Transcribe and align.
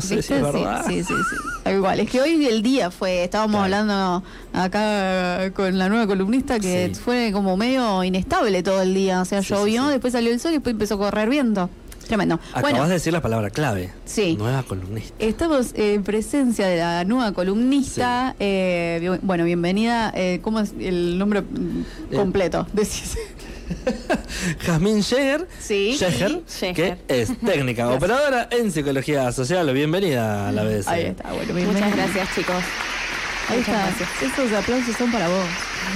No 0.00 0.02
sé 0.08 0.14
si 0.14 0.18
es 0.20 0.26
Sí, 0.26 0.32
verdad. 0.32 0.84
sí, 0.88 1.04
sí, 1.04 1.12
sí. 1.12 1.36
Tal 1.64 1.80
cual. 1.82 2.00
Es 2.00 2.08
que 2.10 2.22
hoy 2.22 2.46
el 2.46 2.62
día 2.62 2.90
fue, 2.90 3.24
estábamos 3.24 3.66
Claro. 3.66 3.74
hablando 3.90 4.24
acá 4.54 5.52
con 5.52 5.76
la 5.76 5.90
nueva 5.90 6.06
columnista 6.06 6.58
que 6.58 6.92
Sí. 6.94 6.98
fue 6.98 7.28
como 7.30 7.58
medio 7.58 8.02
inestable 8.02 8.62
todo 8.62 8.80
el 8.80 8.94
día. 8.94 9.20
O 9.20 9.26
sea, 9.26 9.42
Sí, 9.42 9.48
sí, 9.48 9.54
llovió, 9.54 9.84
sí. 9.84 9.90
después 9.90 10.14
salió 10.14 10.32
el 10.32 10.40
sol 10.40 10.52
y 10.52 10.54
después 10.54 10.72
empezó 10.72 10.94
a 10.94 10.98
correr 10.98 11.28
viento. 11.28 11.68
Tremendo. 12.08 12.36
Acabas 12.52 12.62
bueno, 12.72 12.86
de 12.88 12.94
decir 12.94 13.12
la 13.12 13.20
palabra 13.20 13.50
clave. 13.50 13.92
Sí. 14.06 14.34
Nueva 14.38 14.62
columnista. 14.62 15.14
Estamos 15.18 15.72
en 15.74 16.02
presencia 16.04 16.66
de 16.68 16.78
la 16.78 17.04
nueva 17.04 17.32
columnista. 17.32 18.34
Eh, 18.40 18.96
bien- 18.98 19.20
bueno, 19.22 19.44
bienvenida. 19.44 20.10
Eh, 20.16 20.40
¿Cómo 20.42 20.60
es 20.60 20.72
el 20.80 21.18
nombre 21.18 21.42
mm, 21.42 21.84
Eh. 22.12 22.16
Jazmín 24.66 25.02
Jäger. 25.02 25.46
Sí. 25.58 25.96
Que 26.74 26.96
es 27.08 27.38
técnica 27.38 27.88
operadora 27.90 28.48
en 28.50 28.70
psicología 28.72 29.30
social. 29.32 29.72
Bienvenida 29.72 30.48
a 30.48 30.52
la 30.52 30.64
vez. 30.64 30.86
Ahí 30.88 31.06
está, 31.06 31.32
bueno, 31.32 31.54
bienvenida. 31.54 31.86
Muchas 31.86 31.96
gracias, 31.96 32.34
chicos. 32.34 32.64
Ahí 33.48 33.58
Muchas 33.58 33.74
está. 33.74 34.04
gracias. 34.06 34.32
Esos 34.32 34.52
aplausos 34.52 34.96
son 34.96 35.12
para 35.12 35.28
vos. 35.28 35.46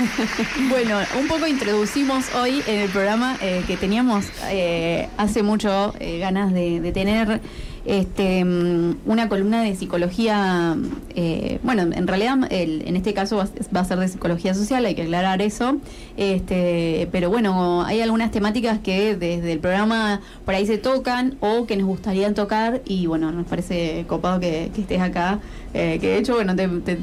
bueno, 0.68 0.98
un 1.18 1.28
poco 1.28 1.46
introducimos 1.46 2.34
hoy 2.34 2.62
en 2.66 2.80
el 2.80 2.90
programa 2.90 3.38
eh, 3.40 3.62
que 3.66 3.76
teníamos 3.76 4.26
eh, 4.50 5.08
hace 5.16 5.42
mucho 5.42 5.94
eh, 6.00 6.18
ganas 6.18 6.52
de, 6.52 6.80
de 6.80 6.92
tener 6.92 7.40
este, 7.86 8.44
mm, 8.44 8.96
una 9.06 9.28
columna 9.28 9.62
de 9.62 9.74
psicología. 9.76 10.76
eh, 11.18 11.60
bueno, 11.62 11.82
en 11.82 12.06
realidad 12.06 12.36
el- 12.50 12.82
en 12.86 12.94
este 12.96 13.14
caso 13.14 13.36
va, 13.38 13.48
va 13.74 13.80
a 13.80 13.84
ser 13.84 13.98
de 13.98 14.08
psicología 14.08 14.52
social, 14.54 14.84
hay 14.84 14.94
que 14.94 15.02
aclarar 15.02 15.40
eso. 15.40 15.76
Este, 16.16 17.08
pero 17.12 17.30
bueno, 17.30 17.82
hay 17.84 18.00
algunas 18.02 18.30
temáticas 18.30 18.78
que 18.80 19.16
desde 19.16 19.52
el 19.52 19.58
programa 19.60 20.20
por 20.44 20.54
ahí 20.54 20.66
se 20.66 20.76
tocan 20.78 21.36
o 21.40 21.66
que 21.66 21.76
nos 21.76 21.86
gustaría 21.86 22.32
tocar 22.34 22.82
y 22.84 23.06
bueno, 23.06 23.32
nos 23.32 23.46
parece 23.46 24.04
copado 24.08 24.40
que, 24.40 24.70
que 24.74 24.80
estés 24.82 25.00
acá. 25.00 25.38
eh, 25.74 25.98
que 26.00 26.08
de 26.08 26.18
hecho, 26.18 26.34
bueno, 26.34 26.56
te, 26.56 26.68
te- 26.68 26.98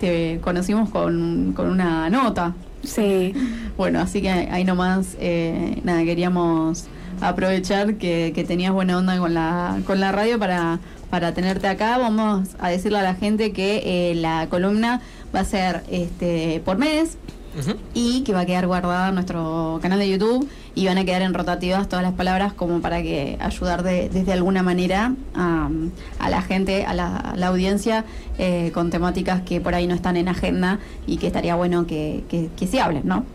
te 0.00 0.40
conocimos 0.42 0.90
con, 0.90 1.52
con 1.54 1.68
una 1.68 2.08
nota. 2.10 2.54
Sí, 2.82 3.34
Bueno, 3.76 4.00
así 4.00 4.20
que 4.20 4.28
ahí 4.28 4.62
nomás, 4.64 5.16
eh, 5.18 5.80
nada, 5.84 6.04
queríamos 6.04 6.84
aprovechar 7.22 7.94
que, 7.94 8.32
que 8.34 8.44
tenías 8.44 8.72
buena 8.72 8.98
onda 8.98 9.18
con 9.18 9.32
la, 9.32 9.80
con 9.86 10.00
la 10.00 10.12
radio 10.12 10.38
para, 10.38 10.80
para 11.08 11.32
tenerte 11.32 11.66
acá. 11.66 11.96
Vamos 11.96 12.50
a 12.58 12.68
decirle 12.68 12.98
a 12.98 13.02
la 13.02 13.14
gente 13.14 13.52
que 13.52 14.10
eh, 14.10 14.14
la 14.16 14.48
columna 14.50 15.00
va 15.34 15.40
a 15.40 15.44
ser 15.44 15.82
este 15.90 16.60
por 16.62 16.76
mes 16.76 17.16
y 17.94 18.22
que 18.22 18.32
va 18.32 18.40
a 18.40 18.46
quedar 18.46 18.66
guardada 18.66 19.08
en 19.08 19.14
nuestro 19.14 19.78
canal 19.82 19.98
de 19.98 20.10
YouTube 20.10 20.48
y 20.80 20.86
van 20.86 20.96
a 20.96 21.04
quedar 21.04 21.20
en 21.20 21.34
rotativas 21.34 21.90
todas 21.90 22.02
las 22.02 22.14
palabras 22.14 22.54
como 22.54 22.80
para 22.80 23.02
que 23.02 23.36
ayudar 23.38 23.82
de, 23.82 24.08
desde 24.08 24.32
alguna 24.32 24.62
manera 24.62 25.12
a, 25.34 25.68
a 26.18 26.30
la 26.30 26.40
gente, 26.40 26.86
a 26.86 26.94
la, 26.94 27.16
a 27.18 27.36
la 27.36 27.48
audiencia 27.48 28.06
eh, 28.38 28.70
con 28.72 28.88
temáticas 28.88 29.42
que 29.42 29.60
por 29.60 29.74
ahí 29.74 29.86
no 29.86 29.94
están 29.94 30.16
en 30.16 30.28
agenda 30.28 30.78
y 31.06 31.18
que 31.18 31.26
estaría 31.26 31.54
bueno 31.54 31.86
que, 31.86 32.24
que, 32.30 32.48
que 32.56 32.66
se 32.66 32.80
hablen, 32.80 33.02
¿no? 33.04 33.26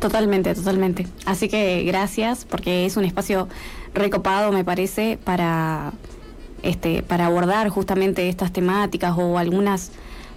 totalmente, 0.00 0.54
totalmente. 0.54 1.06
Así 1.26 1.48
que 1.48 1.82
gracias, 1.82 2.46
porque 2.46 2.86
es 2.86 2.96
un 2.96 3.04
espacio 3.04 3.48
recopado, 3.92 4.50
me 4.50 4.64
parece, 4.64 5.18
para 5.22 5.92
este, 6.62 7.02
para 7.02 7.26
abordar 7.26 7.68
justamente 7.68 8.30
estas 8.30 8.50
temáticas 8.50 9.12
o 9.18 9.36
algunas 9.36 9.90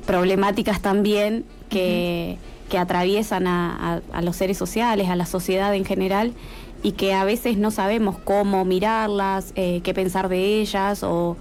problemáticas 0.05 0.81
también 0.81 1.45
que, 1.69 2.37
que 2.71 2.77
atraviesan 2.79 3.45
a, 3.47 3.99
a- 4.13 4.17
a 4.17 4.21
los 4.23 4.37
seres 4.37 4.57
sociales, 4.57 5.09
a 5.09 5.15
la 5.17 5.25
sociedad 5.27 5.75
en 5.75 5.83
general, 5.85 6.31
y 6.81 6.93
que 6.93 7.13
a 7.13 7.25
veces 7.25 7.57
no 7.57 7.69
sabemos 7.69 8.17
cómo 8.23 8.63
mirarlas, 8.65 9.51
eh, 9.55 9.81
qué 9.83 9.93
pensar 9.93 10.29
de 10.29 10.61
ellas 10.61 11.03
o 11.03 11.35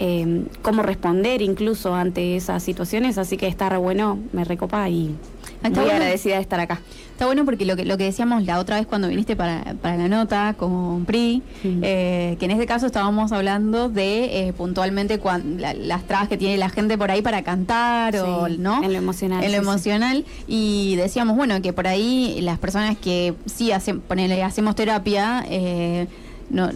eh, 0.00 0.42
cómo 0.62 0.82
responder 0.82 1.40
incluso 1.40 1.94
ante 1.94 2.36
esas 2.36 2.62
situaciones. 2.64 3.16
Así 3.16 3.36
que 3.36 3.46
está 3.46 3.68
re 3.68 3.76
bueno, 3.78 4.18
me 4.32 4.44
recopa 4.44 4.86
y 4.90 5.14
muy 5.62 5.90
agradecida 5.92 6.34
de 6.34 6.42
estar 6.42 6.58
acá. 6.60 6.80
Está 7.14 7.26
bueno 7.26 7.44
porque 7.44 7.64
lo 7.64 7.76
que, 7.76 7.84
lo 7.84 7.96
que 7.96 8.02
decíamos 8.04 8.44
la 8.44 8.58
otra 8.58 8.76
vez 8.76 8.88
cuando 8.88 9.06
viniste 9.06 9.36
para, 9.36 9.74
para 9.80 9.96
la 9.96 10.08
nota 10.08 10.54
con 10.58 11.04
PRI, 11.04 11.42
eh, 11.64 12.36
que 12.40 12.44
en 12.44 12.50
este 12.50 12.66
caso 12.66 12.86
estábamos 12.86 13.30
hablando 13.30 13.88
de 13.88 14.48
eh, 14.48 14.52
puntualmente 14.52 15.20
cuan- 15.20 15.60
la- 15.60 15.74
las 15.74 16.02
trabas 16.08 16.26
que 16.28 16.36
tiene 16.36 16.56
la 16.58 16.70
gente 16.70 16.98
por 16.98 17.12
ahí 17.12 17.22
para 17.22 17.42
cantar 17.44 18.16
o 18.16 18.48
no 18.48 18.82
en 18.82 18.92
lo 18.92 18.98
emocional, 18.98 19.44
en 19.44 19.52
lo 19.52 19.58
sí. 19.58 19.62
emocional. 19.62 20.24
Y 20.48 20.96
decíamos 20.96 21.36
bueno 21.36 21.62
que 21.62 21.72
por 21.72 21.86
ahí 21.86 22.38
las 22.40 22.58
personas 22.58 22.98
que 22.98 23.34
sí 23.46 23.70
hacen 23.70 24.00
ponele, 24.00 24.42
hacemos 24.42 24.74
terapia 24.74 25.44
eh, 25.48 26.08
no 26.50 26.68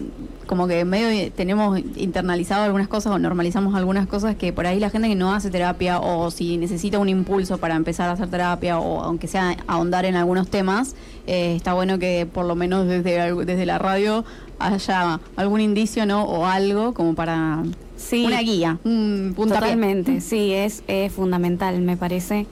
como 0.47 0.67
que 0.67 0.83
medio 0.83 1.31
tenemos 1.33 1.79
internalizado 1.95 2.63
algunas 2.63 2.87
cosas 2.87 3.13
o 3.13 3.19
normalizamos 3.19 3.75
algunas 3.75 4.07
cosas 4.07 4.35
que 4.35 4.51
por 4.51 4.65
ahí 4.65 4.79
la 4.79 4.89
gente 4.89 5.07
que 5.07 5.15
no 5.15 5.31
hace 5.33 5.51
terapia 5.51 5.99
o 5.99 6.31
si 6.31 6.57
necesita 6.57 6.97
un 6.97 7.07
impulso 7.07 7.59
para 7.59 7.75
empezar 7.75 8.09
a 8.09 8.13
hacer 8.13 8.29
terapia 8.29 8.79
o 8.79 9.01
aunque 9.01 9.27
sea 9.27 9.57
ahondar 9.67 10.05
en 10.05 10.15
algunos 10.15 10.49
temas, 10.49 10.95
eh, 11.27 11.53
está 11.55 11.73
bueno 11.73 11.99
que 11.99 12.27
por 12.31 12.45
lo 12.45 12.55
menos 12.55 12.87
desde, 12.87 13.33
desde 13.45 13.65
la 13.67 13.77
radio 13.77 14.25
haya 14.57 15.19
algún 15.35 15.61
indicio 15.61 16.05
no 16.07 16.23
o 16.23 16.45
algo 16.45 16.93
como 16.95 17.13
para 17.15 17.63
Sí. 17.95 18.25
una 18.25 18.39
guía, 18.41 18.79
un 18.85 19.33
puntapié. 19.35 19.61
Totalmente, 19.61 20.21
sí, 20.21 20.53
es, 20.53 20.83
es 20.87 21.11
fundamental, 21.11 21.79
me 21.81 21.95
parece. 21.97 22.47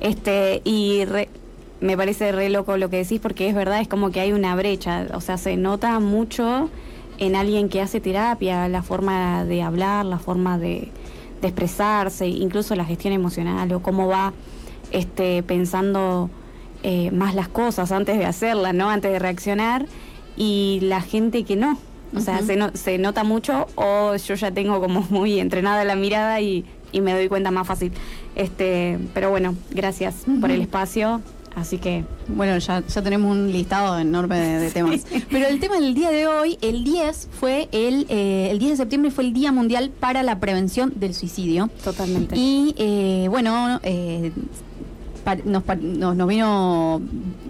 Este, 0.00 0.60
y 0.64 1.04
re- 1.04 1.28
me 1.80 1.96
parece 1.96 2.32
re 2.32 2.48
loco 2.50 2.76
lo 2.76 2.90
que 2.90 2.96
decís, 2.98 3.20
porque 3.20 3.48
es 3.48 3.54
verdad, 3.54 3.80
es 3.80 3.88
como 3.88 4.10
que 4.10 4.20
hay 4.20 4.32
una 4.32 4.54
brecha, 4.56 5.06
o 5.14 5.20
sea, 5.20 5.36
se 5.38 5.56
nota 5.56 5.98
mucho 6.00 6.70
en 7.18 7.34
alguien 7.36 7.68
que 7.68 7.80
hace 7.80 8.00
terapia, 8.00 8.68
la 8.68 8.82
forma 8.82 9.44
de 9.44 9.62
hablar, 9.62 10.04
la 10.06 10.18
forma 10.18 10.58
de, 10.58 10.88
de 11.40 11.48
expresarse, 11.48 12.26
incluso 12.28 12.74
la 12.74 12.84
gestión 12.84 13.12
emocional, 13.12 13.72
o 13.72 13.80
cómo 13.80 14.06
va 14.08 14.32
este, 14.90 15.42
pensando 15.42 16.30
eh, 16.82 17.10
más 17.10 17.34
las 17.34 17.48
cosas 17.48 17.90
antes 17.92 18.18
de 18.18 18.24
hacerlas, 18.26 18.74
¿no? 18.74 18.88
Antes 18.90 19.12
de 19.12 19.18
reaccionar, 19.18 19.86
y 20.36 20.78
la 20.82 21.00
gente 21.00 21.42
que 21.44 21.56
no. 21.56 21.76
O 22.16 22.20
sea, 22.20 22.40
se, 22.42 22.56
no- 22.56 22.70
se 22.74 22.96
nota 22.96 23.22
mucho 23.22 23.66
o 23.74 24.14
yo 24.16 24.34
ya 24.34 24.50
tengo 24.50 24.80
como 24.80 25.02
muy 25.10 25.40
entrenada 25.40 25.84
la 25.84 25.94
mirada 25.96 26.40
y, 26.40 26.64
y 26.92 27.00
me 27.02 27.12
doy 27.12 27.28
cuenta 27.28 27.50
más 27.50 27.66
fácil. 27.66 27.92
Este, 28.34 28.98
pero 29.12 29.28
bueno, 29.30 29.54
gracias 29.72 30.24
por 30.40 30.50
el 30.50 30.60
espacio. 30.62 31.20
Así 31.54 31.78
que 31.78 32.04
Bueno, 32.28 32.56
ya, 32.58 32.84
ya 32.86 33.02
tenemos 33.02 33.30
un 33.32 33.50
listado 33.52 33.98
enorme 33.98 34.38
de, 34.38 34.58
de 34.60 34.70
temas. 34.70 35.04
Pero 35.30 35.46
el 35.46 35.58
tema 35.60 35.76
del 35.80 35.94
día 35.94 36.10
de 36.10 36.26
hoy, 36.26 36.56
el 36.62 36.84
10 36.84 37.28
fue 37.32 37.68
el, 37.72 38.06
eh, 38.08 38.48
el 38.50 38.58
10 38.58 38.70
de 38.72 38.76
septiembre 38.76 39.10
fue 39.10 39.24
el 39.24 39.32
Día 39.32 39.50
Mundial 39.52 39.90
para 39.98 40.22
la 40.22 40.38
Prevención 40.40 40.92
del 40.96 41.14
Suicidio. 41.14 41.68
totalmente. 41.82 42.36
Y 42.36 42.74
eh, 42.78 43.26
bueno, 43.28 43.80
eh, 43.82 44.30
nos, 45.44 45.62
nos, 45.82 46.16
nos 46.16 46.28
vino, 46.28 47.02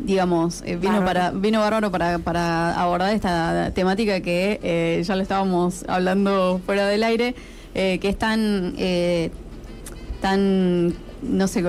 digamos, 0.03 0.63
eh, 0.65 0.77
vino 0.77 0.95
Bárbaro. 1.01 1.07
para 1.07 1.31
vino 1.31 1.61
bárbaro 1.61 1.91
para, 1.93 2.19
para 2.19 2.75
abordar 2.81 3.15
esta 3.15 3.71
temática 3.73 4.21
que 4.21 4.59
eh, 4.63 5.03
ya 5.05 5.15
lo 5.15 5.23
estábamos 5.23 5.85
hablando 5.87 6.61
fuera 6.67 6.87
del 6.89 7.05
aire, 7.05 7.37
eh, 7.75 7.99
que 8.01 8.09
es 8.09 8.19
tan, 8.19 8.75
eh, 8.79 9.31
tan, 10.21 10.93
no 11.23 11.49
sé 11.49 11.63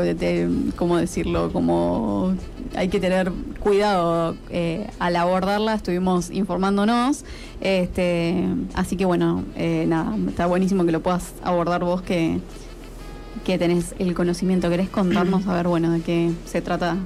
cómo 0.76 0.98
decirlo, 0.98 1.52
como 1.52 2.34
hay 2.76 2.90
que 2.90 3.00
tener 3.00 3.32
cuidado 3.60 4.36
eh, 4.50 4.88
al 5.00 5.16
abordarla, 5.16 5.74
estuvimos 5.74 6.30
informándonos, 6.30 7.26
este, 7.62 8.46
así 8.74 8.96
que 8.96 9.06
bueno, 9.06 9.44
eh, 9.56 9.86
nada, 9.88 10.16
está 10.28 10.46
buenísimo 10.46 10.86
que 10.86 10.92
lo 10.92 11.02
puedas 11.02 11.34
abordar 11.44 11.84
vos 11.84 12.02
que 12.02 12.40
que 13.44 13.58
tenés 13.58 13.96
el 14.00 14.14
conocimiento. 14.14 14.70
¿Querés 14.70 14.90
contarnos 14.90 15.48
a 15.48 15.54
ver, 15.54 15.68
bueno, 15.68 15.92
de 15.92 16.02
qué 16.02 16.32
se 16.46 16.62
trata 16.62 16.98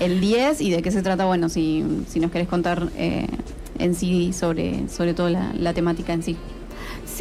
el 0.00 0.20
10 0.20 0.60
y 0.60 0.70
de 0.70 0.82
qué 0.82 0.90
se 0.90 1.02
trata, 1.02 1.24
bueno, 1.24 1.48
si, 1.48 1.84
si 2.08 2.20
nos 2.20 2.30
querés 2.30 2.48
contar 2.48 2.88
eh, 2.96 3.26
en 3.78 3.94
sí 3.94 4.32
sobre, 4.32 4.88
sobre 4.88 5.14
todo 5.14 5.28
la 5.28 5.74
temática 5.74 6.12
en 6.12 6.22
sí? 6.22 6.36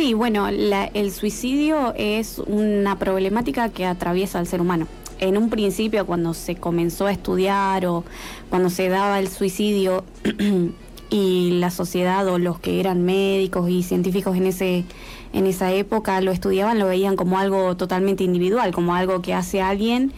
Sí, 0.02 0.16
bueno, 0.16 0.50
la- 0.50 0.86
el 0.96 1.12
suicidio 1.12 1.94
es 1.96 2.40
una 2.40 2.98
problemática 2.98 3.70
que 3.70 3.86
atraviesa 3.86 4.40
al 4.40 4.48
ser 4.48 4.60
humano. 4.60 4.88
En 5.20 5.38
un 5.38 5.52
principio, 5.52 6.08
cuando 6.08 6.34
se 6.34 6.56
comenzó 6.56 7.06
a 7.06 7.12
estudiar 7.12 7.86
o 7.86 8.04
cuando 8.50 8.72
se 8.72 8.90
daba 8.90 9.20
el 9.20 9.28
suicidio 9.28 10.04
y 11.12 11.52
la 11.60 11.70
sociedad 11.70 12.28
o 12.30 12.40
los 12.40 12.60
que 12.60 12.80
eran 12.80 13.04
médicos 13.04 13.70
y 13.70 13.84
científicos 13.84 14.36
en 14.38 14.48
ese 14.48 14.86
en 15.34 15.46
esa 15.46 15.72
época 15.72 16.20
lo 16.22 16.32
estudiaban, 16.32 16.80
lo 16.80 16.88
veían 16.88 17.16
como 17.16 17.38
algo 17.38 17.78
totalmente 17.78 18.24
individual, 18.24 18.72
como 18.72 18.96
algo 18.96 19.22
que 19.22 19.36
hace 19.36 19.62
alguien 19.62 20.14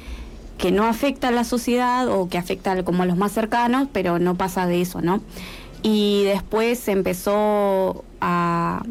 que 0.57 0.71
no 0.71 0.85
afecta 0.85 1.27
a 1.27 1.31
la 1.31 1.43
sociedad 1.43 2.07
o 2.07 2.29
que 2.29 2.37
afecta 2.37 2.85
como 2.85 3.03
a 3.03 3.05
los 3.05 3.17
más 3.17 3.33
cercanos, 3.33 3.89
pero 3.91 4.17
no 4.17 4.35
pasa 4.35 4.65
de 4.65 4.79
eso, 4.79 5.01
¿no? 5.01 5.19
Y 5.81 6.23
después 6.23 6.79
se 6.79 6.93
empezó 6.93 8.05
a, 8.21 8.83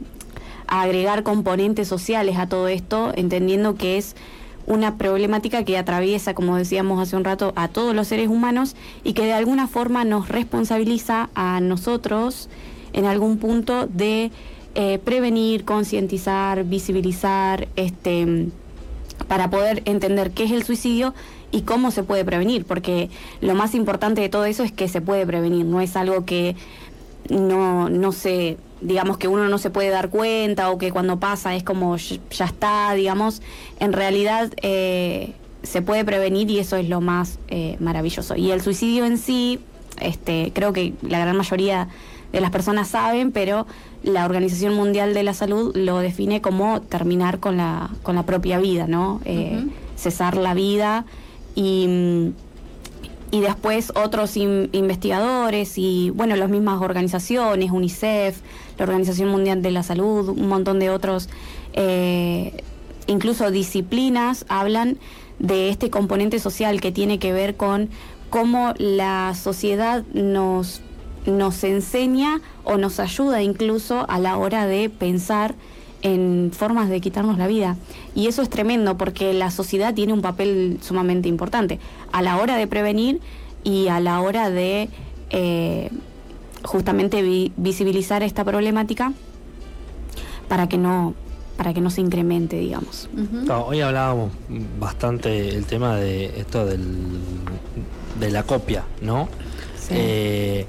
a 0.66 0.82
agregar 0.82 1.22
componentes 1.22 1.88
sociales 1.88 2.38
a 2.38 2.48
todo 2.48 2.68
esto, 2.68 3.12
entendiendo 3.14 3.74
que 3.74 3.98
es 3.98 4.16
una 4.66 4.96
problemática 4.96 5.64
que 5.64 5.76
atraviesa, 5.76 6.34
como 6.34 6.56
decíamos 6.56 7.00
hace 7.00 7.16
un 7.16 7.24
rato, 7.24 7.52
a 7.56 7.68
todos 7.68 7.94
los 7.94 8.08
seres 8.08 8.28
humanos 8.28 8.76
y 9.04 9.12
que 9.12 9.24
de 9.24 9.32
alguna 9.32 9.66
forma 9.66 10.04
nos 10.04 10.28
responsabiliza 10.28 11.30
a 11.34 11.60
nosotros 11.60 12.48
en 12.92 13.06
algún 13.06 13.38
punto 13.38 13.86
de 13.86 14.30
eh, 14.74 14.98
prevenir, 15.04 15.64
concientizar, 15.64 16.64
visibilizar, 16.64 17.68
este, 17.76 18.48
para 19.28 19.50
poder 19.50 19.82
entender 19.84 20.30
qué 20.30 20.44
es 20.44 20.52
el 20.52 20.62
suicidio 20.62 21.14
y 21.50 21.62
cómo 21.62 21.90
se 21.90 22.02
puede 22.02 22.24
prevenir, 22.24 22.64
porque 22.64 23.10
lo 23.40 23.54
más 23.54 23.74
importante 23.74 24.20
de 24.20 24.28
todo 24.28 24.44
eso 24.46 24.62
es 24.62 24.72
que 24.72 24.88
se 24.88 25.00
puede 25.00 25.26
prevenir, 25.26 25.66
no 25.66 25.80
es 25.80 25.96
algo 25.96 26.24
que 26.24 26.56
no, 27.28 27.88
no 27.88 28.12
se, 28.12 28.56
digamos 28.82 29.18
que 29.18 29.28
uno 29.28 29.48
no 29.48 29.58
se 29.58 29.70
puede 29.70 29.90
dar 29.90 30.10
cuenta 30.10 30.70
o 30.70 30.78
que 30.78 30.90
cuando 30.90 31.18
pasa 31.18 31.54
es 31.54 31.62
como 31.62 31.96
ya 31.96 32.44
está, 32.44 32.92
digamos, 32.94 33.42
en 33.80 33.92
realidad 33.92 34.52
eh, 34.62 35.32
se 35.62 35.82
puede 35.82 36.04
prevenir 36.04 36.50
y 36.50 36.58
eso 36.58 36.76
es 36.76 36.88
lo 36.88 37.00
más 37.00 37.38
eh, 37.48 37.76
maravilloso. 37.80 38.36
Y 38.36 38.50
el 38.50 38.60
suicidio 38.60 39.04
en 39.04 39.18
sí, 39.18 39.60
este, 40.00 40.52
creo 40.54 40.72
que 40.72 40.94
la 41.02 41.20
gran 41.20 41.36
mayoría 41.36 41.88
de 42.32 42.40
las 42.40 42.50
personas 42.50 42.88
saben, 42.88 43.30
pero 43.30 43.66
la 44.02 44.24
Organización 44.24 44.74
Mundial 44.74 45.14
de 45.14 45.22
la 45.22 45.34
Salud 45.34 45.76
lo 45.76 45.98
define 45.98 46.40
como 46.40 46.80
terminar 46.80 47.38
con 47.38 47.56
la, 47.56 47.90
con 48.02 48.16
la 48.16 48.24
propia 48.24 48.58
vida, 48.58 48.86
¿no? 48.86 49.20
Eh, 49.24 49.64
cesar 49.96 50.36
la 50.36 50.54
vida 50.54 51.04
y, 51.54 52.32
y 53.30 53.40
después 53.40 53.92
otros 53.94 54.36
investigadores 54.36 55.78
y, 55.78 56.10
bueno, 56.10 56.34
las 56.36 56.48
mismas 56.48 56.82
organizaciones, 56.82 57.70
UNICEF, 57.70 58.40
Organización 58.84 59.28
Mundial 59.28 59.62
de 59.62 59.70
la 59.70 59.82
Salud, 59.82 60.28
un 60.28 60.48
montón 60.48 60.78
de 60.78 60.90
otros, 60.90 61.28
eh, 61.72 62.62
incluso 63.06 63.50
disciplinas, 63.50 64.44
hablan 64.48 64.98
de 65.38 65.68
este 65.70 65.90
componente 65.90 66.38
social 66.38 66.80
que 66.80 66.92
tiene 66.92 67.18
que 67.18 67.32
ver 67.32 67.56
con 67.56 67.88
cómo 68.30 68.74
la 68.78 69.34
sociedad 69.34 70.04
nos 70.14 70.80
nos 71.26 71.62
enseña 71.62 72.40
o 72.64 72.78
nos 72.78 72.98
ayuda 72.98 73.42
incluso 73.42 74.06
a 74.08 74.18
la 74.18 74.36
hora 74.38 74.66
de 74.66 74.90
pensar 74.90 75.54
en 76.02 76.50
formas 76.52 76.88
de 76.88 77.00
quitarnos 77.00 77.38
la 77.38 77.46
vida. 77.46 77.76
Y 78.14 78.26
eso 78.26 78.42
es 78.42 78.50
tremendo 78.50 78.96
porque 78.98 79.32
la 79.32 79.50
sociedad 79.50 79.94
tiene 79.94 80.12
un 80.12 80.20
papel 80.20 80.78
sumamente 80.82 81.28
importante 81.28 81.78
a 82.10 82.22
la 82.22 82.38
hora 82.38 82.56
de 82.56 82.66
prevenir 82.66 83.20
y 83.62 83.88
a 83.88 84.00
la 84.00 84.20
hora 84.20 84.50
de 84.50 84.88
eh, 85.30 85.90
justamente 86.64 87.22
visibilizar 87.56 88.22
esta 88.22 88.44
problemática 88.44 89.12
para 90.48 90.68
que 90.68 90.78
no 90.78 91.14
para 91.56 91.74
que 91.74 91.80
no 91.82 91.90
se 91.90 92.00
incremente, 92.00 92.56
digamos. 92.56 93.08
hoy 93.66 93.82
hablábamos 93.82 94.32
bastante 94.80 95.50
el 95.50 95.66
tema 95.66 95.96
de 95.96 96.40
esto 96.40 96.64
del, 96.64 97.20
de 98.18 98.30
la 98.30 98.42
copia, 98.42 98.84
¿no? 99.02 99.28
Sí. 99.78 99.94
Eh, 99.96 100.66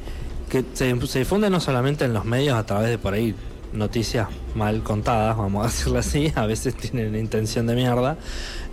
que 0.50 0.63
se, 0.74 0.94
difunde 0.94 1.50
no 1.50 1.60
solamente 1.60 2.06
en 2.06 2.13
los 2.13 2.25
medios 2.25 2.56
a 2.56 2.66
través 2.66 2.89
de 2.89 3.00
por 3.00 3.16
ahí 3.16 3.34
noticias 3.74 4.28
mal 4.54 4.84
contadas, 4.84 5.36
vamos 5.36 5.66
a 5.66 5.69
decirlo 5.69 6.00
así, 6.00 6.31
a 6.36 6.46
veces 6.46 6.75
tienen 6.75 7.16
intención 7.16 7.66
de 7.66 7.75
mierda, 7.75 8.18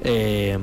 em, 0.05 0.61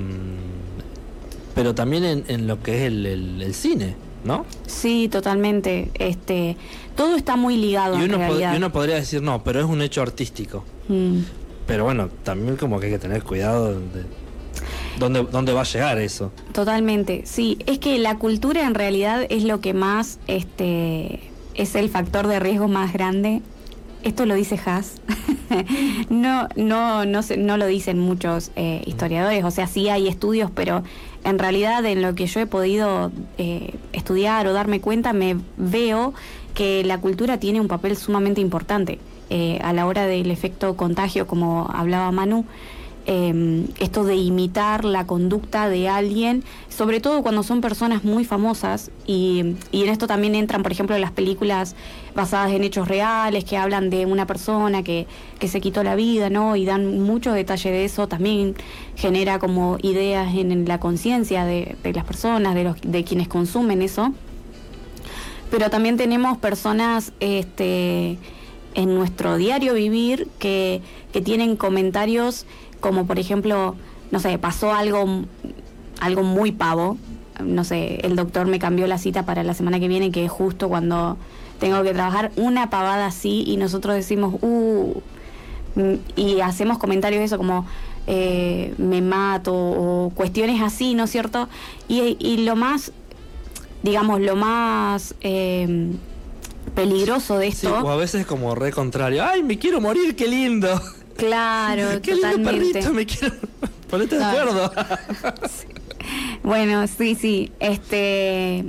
pero 1.55 1.73
también 1.73 2.23
en, 2.27 2.47
lo 2.47 2.61
que 2.61 2.77
es 2.77 2.83
el, 2.83 3.53
cine, 3.55 3.95
¿no? 4.23 4.45
Sí, 4.65 5.09
totalmente. 5.09 5.91
Este, 5.95 6.57
todo 6.95 7.15
está 7.15 7.35
muy 7.35 7.57
ligado. 7.57 7.99
Y 7.99 8.03
uno, 8.03 8.19
y 8.39 8.55
uno 8.55 8.71
podría 8.71 8.95
decir 8.95 9.21
no, 9.21 9.43
pero 9.43 9.59
es 9.59 9.65
un 9.65 9.81
hecho 9.81 10.01
artístico. 10.01 10.63
Mm. 10.87 11.19
Pero 11.65 11.83
bueno, 11.83 12.09
también 12.23 12.55
como 12.55 12.79
que 12.79 12.87
hay 12.87 12.91
que 12.93 12.99
tener 12.99 13.23
cuidado 13.23 13.73
de 13.73 14.05
¿Dónde, 14.99 15.23
¿Dónde 15.31 15.53
va 15.53 15.61
a 15.61 15.65
llegar 15.65 15.99
eso? 15.99 16.31
Totalmente, 16.53 17.21
sí. 17.25 17.57
Es 17.65 17.79
que 17.79 17.99
la 17.99 18.17
cultura 18.17 18.65
en 18.65 18.73
realidad 18.73 19.25
es 19.29 19.43
lo 19.43 19.61
que 19.61 19.73
más, 19.73 20.19
este, 20.27 21.19
es 21.53 21.75
el 21.75 21.89
factor 21.89 22.27
de 22.27 22.39
riesgo 22.39 22.67
más 22.67 22.93
grande. 22.93 23.41
Esto 24.07 24.25
lo 24.25 24.35
dice 24.35 24.57
Haas. 24.65 25.01
no, 26.09 26.47
no, 26.55 27.03
no, 27.03 27.19
no 27.37 27.57
lo 27.57 27.67
dicen 27.67 27.99
muchos 27.99 28.51
eh, 28.55 28.81
historiadores. 28.85 29.43
O 29.43 29.51
sea, 29.51 29.67
sí 29.67 29.89
hay 29.89 30.07
estudios, 30.07 30.49
pero 30.49 30.81
en 31.25 31.37
realidad 31.37 31.85
en 31.85 32.01
lo 32.01 32.15
que 32.15 32.25
yo 32.25 32.39
he 32.39 32.45
podido 32.45 33.11
eh, 33.37 33.73
estudiar 33.91 34.47
o 34.47 34.53
darme 34.53 34.79
cuenta, 34.79 35.11
me 35.11 35.35
veo 35.57 36.13
que 36.53 36.85
la 36.85 36.99
cultura 36.99 37.37
tiene 37.37 37.59
un 37.59 37.67
papel 37.67 37.97
sumamente 37.97 38.39
importante 38.39 38.99
eh, 39.29 39.59
a 39.61 39.73
la 39.73 39.85
hora 39.85 40.07
del 40.07 40.31
efecto 40.31 40.77
contagio, 40.77 41.27
como 41.27 41.69
hablaba 41.69 42.09
Manu. 42.13 42.45
Em, 43.09 43.67
esto 43.79 44.03
de 44.03 44.17
imitar 44.17 44.83
la 44.83 45.07
conducta 45.07 45.69
de 45.69 45.87
alguien, 45.87 46.43
sobre 46.67 46.99
todo 46.99 47.23
cuando 47.23 47.41
son 47.41 47.61
personas 47.61 48.03
muy 48.03 48.25
famosas, 48.25 48.91
y, 49.05 49.55
en 49.71 49.87
esto 49.87 50.07
también 50.07 50.35
entran, 50.35 50.61
por 50.61 50.73
ejemplo, 50.73 50.97
las 50.97 51.11
películas 51.11 51.73
basadas 52.13 52.51
en 52.51 52.65
hechos 52.65 52.89
reales, 52.89 53.45
que 53.45 53.55
hablan 53.55 53.89
de 53.89 54.05
una 54.05 54.27
persona 54.27 54.83
que, 54.83 55.07
que 55.39 55.47
se 55.47 55.61
quitó 55.61 55.83
la 55.83 55.95
vida, 55.95 56.29
¿no? 56.29 56.57
Y 56.57 56.65
dan 56.65 56.99
mucho 56.99 57.31
detalle 57.31 57.71
de 57.71 57.85
eso, 57.85 58.09
también 58.09 58.55
genera 58.97 59.39
como 59.39 59.77
ideas 59.81 60.35
en, 60.35 60.67
la 60.67 60.81
conciencia 60.81 61.45
de, 61.45 61.77
las 61.85 62.03
personas, 62.03 62.55
de, 62.55 62.65
los, 62.65 62.75
de 62.81 63.05
quienes 63.05 63.29
consumen 63.29 63.81
eso. 63.81 64.11
Pero 65.49 65.69
también 65.69 65.95
tenemos 65.95 66.37
personas 66.39 67.13
este, 67.21 68.17
en 68.75 68.95
nuestro 68.95 69.37
diario 69.37 69.73
vivir 69.75 70.27
que, 70.39 70.81
que 71.13 71.21
tienen 71.21 71.55
comentarios 71.55 72.45
como 72.79 73.05
por 73.05 73.19
ejemplo, 73.19 73.75
no 74.11 74.19
sé, 74.19 74.37
pasó 74.37 74.73
algo, 74.73 75.25
algo 75.99 76.23
muy 76.23 76.51
pavo, 76.51 76.97
no 77.43 77.63
sé, 77.63 77.99
el 78.03 78.15
doctor 78.15 78.47
me 78.47 78.59
cambió 78.59 78.87
la 78.87 78.97
cita 78.97 79.25
para 79.25 79.43
la 79.43 79.53
semana 79.53 79.79
que 79.79 79.87
viene, 79.87 80.11
que 80.11 80.25
es 80.25 80.31
justo 80.31 80.69
cuando 80.69 81.17
tengo 81.59 81.83
que 81.83 81.93
trabajar, 81.93 82.31
una 82.35 82.69
pavada 82.69 83.07
así, 83.07 83.43
y 83.47 83.57
nosotros 83.57 83.95
decimos, 83.95 84.35
uh, 84.41 85.01
y 86.15 86.39
hacemos 86.41 86.77
comentarios 86.77 87.19
de 87.19 87.25
eso 87.25 87.37
como, 87.37 87.65
eh, 88.07 88.73
me 88.77 89.01
mato, 89.01 89.53
o 89.53 90.11
cuestiones 90.15 90.61
así, 90.61 90.95
¿no 90.95 91.03
es 91.03 91.11
cierto? 91.11 91.47
Y, 91.87 92.37
lo 92.45 92.55
más, 92.55 92.91
digamos, 93.83 94.21
lo 94.21 94.35
más... 94.35 95.15
Eh, 95.21 95.91
peligroso 96.75 97.39
de 97.39 97.47
esto. 97.47 97.73
o 97.73 97.89
a 97.89 97.95
veces 97.95 98.25
como 98.27 98.53
re 98.53 98.71
contrario. 98.71 99.23
¡Ay, 99.25 99.41
me 99.41 99.57
quiero 99.57 99.81
morir, 99.81 100.15
qué 100.15 100.27
lindo! 100.27 100.69
Claro, 101.17 102.01
Qué 102.01 102.15
lindo 102.15 102.49
perrito, 102.51 102.93
me 102.93 103.05
quiero. 103.05 103.35
Ponete 103.89 104.17
de 104.17 104.23
acuerdo. 104.23 104.71
Bueno, 106.41 106.87
sí, 106.87 107.15
sí. 107.15 107.51
Este. 107.59 108.63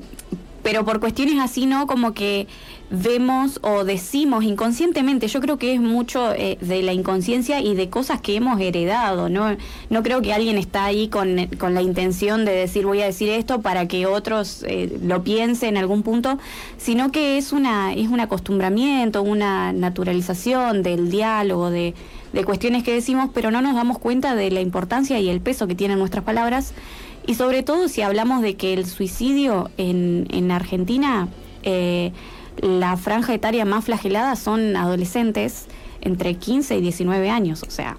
Pero 0.64 0.84
por 0.84 0.98
cuestiones 0.98 1.38
así, 1.38 1.66
¿no? 1.66 1.86
Como 1.86 2.12
que 2.12 2.48
vemos 2.90 3.60
o 3.62 3.84
decimos 3.84 4.44
inconscientemente. 4.44 5.28
Yo 5.28 5.40
creo 5.40 5.58
que 5.58 5.74
es 5.74 5.80
mucho 5.80 6.32
eh, 6.34 6.58
de 6.60 6.82
la 6.82 6.92
inconsciencia 6.92 7.60
y 7.60 7.74
de 7.74 7.90
cosas 7.90 8.20
que 8.20 8.34
hemos 8.36 8.60
heredado, 8.60 9.28
¿no? 9.28 9.56
No 9.90 10.02
creo 10.02 10.22
que 10.22 10.32
alguien 10.32 10.58
está 10.58 10.84
ahí 10.84 11.08
con, 11.08 11.46
con 11.58 11.74
la 11.74 11.82
intención 11.82 12.44
de 12.44 12.52
decir 12.52 12.86
voy 12.86 13.02
a 13.02 13.06
decir 13.06 13.28
esto 13.28 13.60
para 13.60 13.86
que 13.88 14.06
otros 14.06 14.64
eh, 14.66 14.98
lo 15.02 15.22
piensen 15.22 15.70
en 15.70 15.76
algún 15.76 16.02
punto, 16.02 16.38
sino 16.76 17.12
que 17.12 17.38
es 17.38 17.52
una 17.52 17.94
es 17.94 18.08
un 18.08 18.20
acostumbramiento, 18.20 19.22
una 19.22 19.72
naturalización 19.72 20.82
del 20.82 21.10
diálogo, 21.10 21.70
de 21.70 21.94
de 22.32 22.44
cuestiones 22.44 22.82
que 22.82 22.92
decimos, 22.92 23.30
pero 23.32 23.50
no 23.50 23.60
nos 23.60 23.74
damos 23.74 23.98
cuenta 23.98 24.34
de 24.34 24.50
la 24.50 24.60
importancia 24.60 25.18
y 25.18 25.28
el 25.28 25.40
peso 25.40 25.66
que 25.66 25.74
tienen 25.74 25.98
nuestras 25.98 26.24
palabras. 26.24 26.72
Y 27.26 27.34
sobre 27.34 27.62
todo 27.62 27.88
si 27.88 28.02
hablamos 28.02 28.42
de 28.42 28.56
que 28.56 28.72
el 28.74 28.86
suicidio 28.86 29.70
en, 29.76 30.26
en 30.30 30.50
Argentina, 30.50 31.28
eh, 31.62 32.12
la 32.60 32.96
franja 32.96 33.34
etaria 33.34 33.64
más 33.64 33.84
flagelada 33.84 34.36
son 34.36 34.76
adolescentes 34.76 35.66
entre 36.00 36.34
15 36.34 36.76
y 36.76 36.80
19 36.80 37.30
años, 37.30 37.62
o 37.62 37.70
sea. 37.70 37.96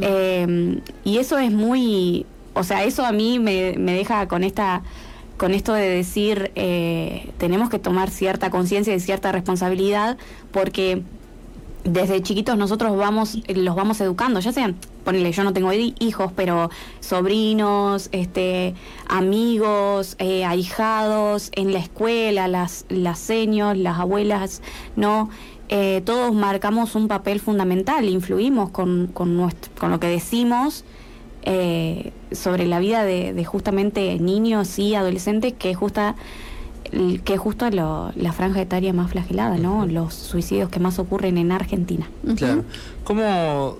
Eh, 0.00 0.80
y 1.04 1.18
eso 1.18 1.38
es 1.38 1.52
muy, 1.52 2.24
o 2.54 2.64
sea, 2.64 2.84
eso 2.84 3.04
a 3.04 3.12
mí 3.12 3.38
me, 3.38 3.74
me 3.76 3.92
deja 3.92 4.26
con 4.28 4.44
esta 4.44 4.82
con 5.38 5.54
esto 5.54 5.72
de 5.72 5.88
decir 5.88 6.50
eh, 6.56 7.30
tenemos 7.38 7.70
que 7.70 7.78
tomar 7.78 8.10
cierta 8.10 8.50
conciencia 8.50 8.94
y 8.94 9.00
cierta 9.00 9.30
responsabilidad 9.30 10.18
porque 10.50 11.02
desde 11.88 12.22
chiquitos 12.22 12.56
nosotros 12.56 12.96
vamos, 12.96 13.38
los 13.48 13.74
vamos 13.74 14.00
educando, 14.00 14.40
ya 14.40 14.52
sean, 14.52 14.76
ponele, 15.04 15.32
yo 15.32 15.44
no 15.44 15.52
tengo 15.52 15.72
hijos, 15.72 16.32
pero 16.34 16.70
sobrinos, 17.00 18.08
este, 18.12 18.74
amigos, 19.08 20.16
eh, 20.18 20.44
ahijados, 20.44 21.50
en 21.54 21.72
la 21.72 21.78
escuela, 21.78 22.48
las, 22.48 22.84
las 22.88 23.18
seños, 23.18 23.76
las 23.76 23.98
abuelas, 23.98 24.62
¿no? 24.96 25.30
Eh, 25.70 26.02
todos 26.04 26.34
marcamos 26.34 26.94
un 26.94 27.08
papel 27.08 27.40
fundamental, 27.40 28.08
influimos 28.08 28.70
con, 28.70 29.08
con, 29.08 29.36
nuestro, 29.36 29.70
con 29.78 29.90
lo 29.90 30.00
que 30.00 30.06
decimos 30.06 30.84
eh, 31.42 32.12
sobre 32.32 32.66
la 32.66 32.78
vida 32.78 33.04
de, 33.04 33.34
de, 33.34 33.44
justamente 33.44 34.18
niños 34.18 34.78
y 34.78 34.94
adolescentes, 34.94 35.52
que 35.52 35.74
justa 35.74 36.16
que 37.24 37.34
es 37.34 37.40
justo 37.40 37.68
la 37.70 38.32
franja 38.32 38.60
etaria 38.62 38.92
más 38.92 39.10
flagelada, 39.10 39.56
¿no? 39.58 39.86
Los 39.86 40.14
suicidios 40.14 40.68
que 40.70 40.80
más 40.80 40.98
ocurren 40.98 41.38
en 41.38 41.52
Argentina. 41.52 42.08
Claro. 42.36 42.64
¿Cómo, 43.04 43.76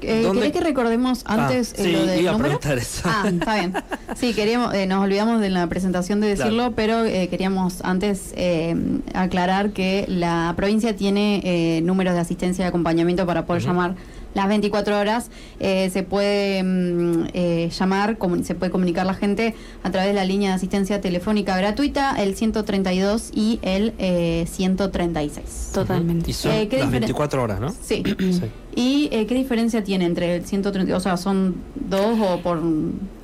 Eh, 0.00 0.22
¿Dónde- 0.22 0.42
¿Querés 0.42 0.52
que 0.52 0.60
recordemos 0.60 1.24
antes 1.26 1.74
Ah, 1.76 1.80
eh, 1.82 1.84
sí, 1.84 1.90
lo 1.92 2.06
del 2.06 2.20
iba 2.20 2.30
a 2.30 2.32
número? 2.34 2.60
preguntar 2.60 2.78
eso. 2.78 3.02
Ah, 3.04 3.24
está 3.28 3.54
bien. 3.56 3.74
Sí, 4.14 4.32
queríamos, 4.32 4.72
eh, 4.72 4.86
nos 4.86 5.02
olvidamos 5.02 5.40
de 5.40 5.50
la 5.50 5.66
presentación 5.66 6.20
de 6.20 6.28
decirlo, 6.28 6.72
Claro. 6.72 6.72
pero 6.76 7.04
eh, 7.04 7.26
queríamos 7.28 7.80
antes 7.82 8.32
eh, 8.36 8.76
aclarar 9.12 9.70
que 9.70 10.04
la 10.08 10.54
provincia 10.56 10.94
tiene 10.94 11.40
eh, 11.42 11.80
números 11.82 12.14
de 12.14 12.20
asistencia 12.20 12.64
y 12.64 12.68
acompañamiento 12.68 13.26
para 13.26 13.44
poder 13.44 13.62
llamar 13.62 13.96
las 14.38 14.48
24 14.48 14.98
horas. 14.98 15.30
Eh, 15.60 15.90
se 15.92 16.02
puede 16.02 16.62
mm, 16.62 17.24
eh, 17.34 17.70
llamar, 17.78 18.16
se 18.42 18.54
puede 18.54 18.70
comunicar 18.70 19.04
la 19.06 19.14
gente 19.14 19.54
a 19.82 19.90
través 19.90 20.08
de 20.08 20.14
la 20.14 20.24
línea 20.24 20.50
de 20.50 20.54
asistencia 20.56 21.00
telefónica 21.00 21.56
gratuita, 21.56 22.14
el 22.22 22.34
132 22.36 23.30
y 23.34 23.58
el 23.62 23.92
eh, 23.98 24.46
136. 24.50 25.70
Totalmente. 25.74 26.30
Y 26.30 26.34
son 26.34 26.52
Eh, 26.52 26.68
¿qué 26.68 26.78
las 26.78 26.86
diferen- 26.88 27.00
24 27.00 27.42
horas, 27.42 27.60
¿no? 27.60 27.70
Sí. 27.70 28.02
Sí. 28.18 28.42
¿Y 28.74 29.08
eh, 29.10 29.26
qué 29.26 29.34
diferencia 29.34 29.82
tiene 29.82 30.04
entre 30.04 30.36
el 30.36 30.44
130? 30.46 30.96
O 30.96 31.00
sea, 31.00 31.16
¿son 31.16 31.56
dos 31.74 32.16
o 32.20 32.40
por, 32.40 32.62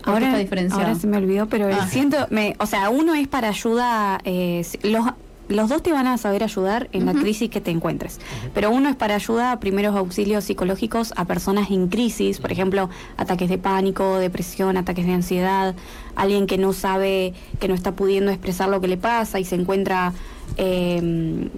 Ahora, 0.03 0.27
esta 0.27 0.39
diferencia? 0.39 0.79
ahora 0.83 0.95
se 0.97 1.07
me 1.07 1.17
olvidó, 1.17 1.47
pero 1.49 1.69
el 1.69 1.75
Ah. 1.79 1.87
ciento, 1.89 2.27
me, 2.31 2.57
o 2.59 2.67
sea, 2.67 2.91
uno 2.91 3.15
es 3.15 3.29
para 3.29 3.49
ayuda, 3.51 4.21
eh, 4.25 4.67
los, 4.83 5.07
los 5.49 5.69
dos 5.69 5.83
te 5.83 5.93
van 5.93 6.07
a 6.07 6.17
saber 6.19 6.43
ayudar 6.43 6.89
en 6.93 7.07
la 7.07 7.13
crisis 7.13 7.51
que 7.51 7.61
te 7.61 7.71
encuentres, 7.71 8.21
pero 8.55 8.71
uno 8.71 8.89
es 8.89 8.97
para 8.97 9.15
ayuda 9.17 9.53
a 9.53 9.61
primeros 9.61 9.95
auxilios 9.95 10.45
psicológicos 10.45 11.13
a 11.17 11.25
personas 11.25 11.71
en 11.71 11.89
crisis, 11.89 12.41
por 12.41 12.51
ejemplo, 12.51 12.89
ataques 13.17 13.49
de 13.49 13.59
pánico, 13.59 14.19
depresión, 14.19 14.77
ataques 14.77 15.07
de 15.07 15.13
ansiedad, 15.13 15.75
alguien 16.17 16.47
que 16.47 16.59
no 16.59 16.73
sabe, 16.73 17.35
que 17.61 17.69
no 17.69 17.75
está 17.75 17.93
pudiendo 17.93 18.31
expresar 18.31 18.69
lo 18.69 18.81
que 18.81 18.89
le 18.89 18.97
pasa 18.97 19.39
y 19.41 19.45
se 19.45 19.57
encuentra... 19.57 20.13
eh, 20.57 21.49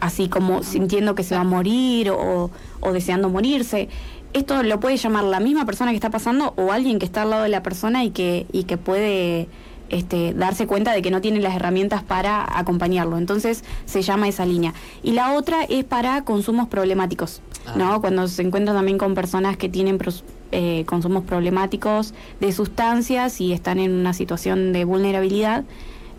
así 0.00 0.28
como 0.28 0.62
sintiendo 0.62 1.14
que 1.14 1.22
se 1.22 1.34
va 1.34 1.42
a 1.42 1.44
morir 1.44 2.10
o, 2.10 2.50
o 2.80 2.92
deseando 2.92 3.30
morirse. 3.30 3.88
Esto 4.34 4.62
lo 4.62 4.78
puede 4.78 4.98
llamar 4.98 5.24
la 5.24 5.40
misma 5.40 5.64
persona 5.64 5.92
que 5.92 5.96
está 5.96 6.10
pasando 6.10 6.52
o 6.56 6.72
alguien 6.72 6.98
que 6.98 7.06
está 7.06 7.22
al 7.22 7.30
lado 7.30 7.44
de 7.44 7.48
la 7.48 7.62
persona 7.62 8.04
y 8.04 8.10
que, 8.10 8.46
y 8.52 8.64
que 8.64 8.76
puede 8.76 9.48
este, 9.94 10.34
darse 10.34 10.66
cuenta 10.66 10.92
de 10.92 11.02
que 11.02 11.10
no 11.10 11.20
tiene 11.20 11.40
las 11.40 11.54
herramientas 11.54 12.02
para 12.02 12.44
acompañarlo. 12.58 13.16
Entonces 13.18 13.64
se 13.86 14.02
llama 14.02 14.28
esa 14.28 14.44
línea. 14.44 14.74
Y 15.02 15.12
la 15.12 15.32
otra 15.34 15.64
es 15.64 15.84
para 15.84 16.22
consumos 16.24 16.68
problemáticos, 16.68 17.40
Ah. 17.66 17.74
¿no? 17.76 18.00
Cuando 18.00 18.28
se 18.28 18.42
encuentran 18.42 18.76
también 18.76 18.98
con 18.98 19.14
personas 19.14 19.56
que 19.56 19.68
tienen 19.70 19.98
eh, 20.52 20.84
consumos 20.86 21.24
problemáticos 21.24 22.12
de 22.40 22.52
sustancias 22.52 23.40
y 23.40 23.52
están 23.52 23.78
en 23.78 23.92
una 23.92 24.12
situación 24.12 24.72
de 24.72 24.84
vulnerabilidad 24.84 25.64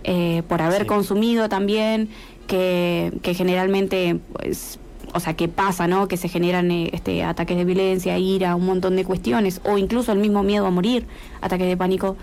eh, 0.04 0.42
por 0.48 0.62
haber 0.62 0.82
Sí. 0.82 0.88
consumido 0.88 1.48
también, 1.50 2.10
que, 2.48 3.12
que 3.24 3.34
generalmente, 3.34 4.20
pues, 4.34 4.78
o 5.14 5.20
sea, 5.20 5.34
que 5.36 5.48
pasa, 5.48 5.88
¿no? 5.88 6.08
Que 6.08 6.18
se 6.18 6.28
generan 6.30 6.70
eh, 6.72 6.90
este, 6.94 7.24
ataques 7.24 7.58
de 7.58 7.64
violencia, 7.66 8.18
ira, 8.18 8.56
un 8.56 8.66
montón 8.66 8.96
de 8.98 9.04
cuestiones, 9.06 9.62
o 9.64 9.78
incluso 9.78 10.12
el 10.12 10.20
mismo 10.20 10.44
miedo 10.44 10.66
a 10.66 10.72
morir, 10.72 11.08
ataques 11.42 11.68
de 11.68 11.78
pánico, 11.78 12.18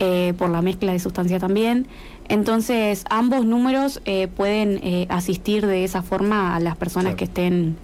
eh, 0.00 0.34
por 0.36 0.50
la 0.50 0.60
mezcla 0.62 0.92
de 0.92 0.98
sustancia 0.98 1.38
también. 1.38 1.86
Entonces, 2.28 3.04
ambos 3.10 3.44
números 3.44 4.00
eh, 4.04 4.26
pueden 4.28 4.80
eh, 4.82 5.06
asistir 5.10 5.66
de 5.66 5.84
esa 5.84 6.02
forma 6.02 6.56
a 6.56 6.60
las 6.60 6.76
personas 6.76 7.14
Claro. 7.14 7.16
que 7.18 7.24
estén 7.24 7.76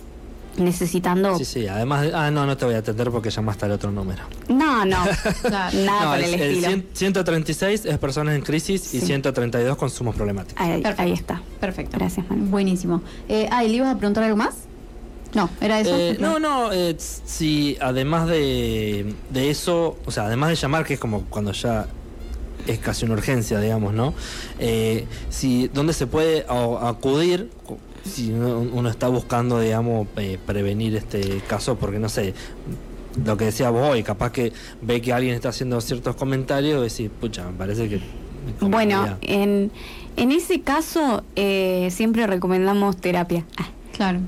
necesitando... 0.57 1.37
Sí, 1.37 1.45
sí, 1.45 1.67
además, 1.69 2.03
de- 2.03 2.15
ah, 2.15 2.31
no, 2.31 2.47
no 2.47 2.57
te 2.57 2.65
voy 2.65 2.75
a 2.75 2.79
atender 2.79 3.11
porque 3.11 3.29
llamaste 3.31 3.67
al 3.67 3.73
otro 3.73 3.91
número. 3.91 4.23
No, 4.49 4.85
no, 4.87 4.97
Claro. 5.43 5.79
nada 5.85 6.05
no, 6.05 6.11
por 6.13 6.21
es- 6.21 6.33
el 6.33 6.41
estilo. 6.41 6.69
cien- 6.69 6.85
136 6.95 7.85
es 7.85 7.99
personas 7.99 8.35
en 8.37 8.43
crisis 8.43 8.95
y 8.95 9.01
Sí. 9.01 9.07
132 9.07 9.77
consumos 9.77 10.15
problemáticos. 10.17 10.61
Ahí 10.99 11.13
está. 11.13 11.43
Perfecto. 11.61 11.99
Gracias, 11.99 12.29
Manu. 12.31 12.47
Buenísimo. 12.47 13.03
Eh, 13.29 13.49
ah, 13.51 13.65
¿y 13.65 13.69
le 13.69 13.75
ibas 13.77 13.95
a 13.95 13.99
preguntar 13.99 14.25
algo 14.25 14.37
más? 14.37 14.55
No, 15.35 15.51
¿era 15.61 15.81
eso? 15.81 15.91
Eh, 15.95 16.17
no, 16.19 16.39
no, 16.39 16.73
eh, 16.73 16.97
si 16.99 17.77
además 17.81 18.27
de, 18.27 19.13
de 19.29 19.51
eso, 19.51 19.99
o 20.07 20.11
sea, 20.11 20.25
además 20.27 20.49
de 20.51 20.55
llamar, 20.57 20.87
que 20.87 20.95
es 20.95 21.01
como 21.01 21.23
cuando 21.25 21.53
ya 21.53 21.87
es 22.67 22.79
casi 22.79 23.05
una 23.05 23.15
urgencia, 23.15 23.61
digamos, 23.61 23.95
¿no? 23.95 24.15
Eh, 24.59 25.07
si, 25.31 25.69
¿Dónde 25.69 25.93
se 25.93 26.07
puede 26.07 26.45
acudir 26.49 27.51
cu- 27.65 27.79
si 28.05 28.31
uno, 28.33 28.59
uno 28.61 28.89
está 28.89 29.09
buscando, 29.09 29.61
digamos, 29.61 30.07
eh, 30.17 30.39
prevenir 30.45 30.97
este 30.97 31.41
caso? 31.49 31.77
Porque, 31.77 31.99
no 31.99 32.09
sé, 32.09 32.35
lo 33.25 33.37
que 33.37 33.47
decía 33.47 33.71
vos 33.71 33.89
hoy, 33.91 34.03
capaz 34.03 34.33
que 34.33 34.53
ve 34.83 35.01
que 35.01 35.13
alguien 35.13 35.35
está 35.35 35.49
haciendo 35.49 35.81
ciertos 35.81 36.17
comentarios 36.17 36.79
y 36.81 37.03
decís, 37.05 37.11
pucha, 37.21 37.45
me 37.47 37.53
parece 37.57 37.89
que... 37.89 37.97
me 37.97 38.69
Bueno, 38.69 38.97
convendría". 39.03 39.19
en, 39.43 39.71
en 40.17 40.33
ese 40.33 40.61
caso 40.61 41.25
eh, 41.35 41.89
siempre 41.91 42.27
recomendamos 42.27 42.97
terapia. 42.99 43.45
Ah, 43.57 43.69
Claro. 43.97 44.21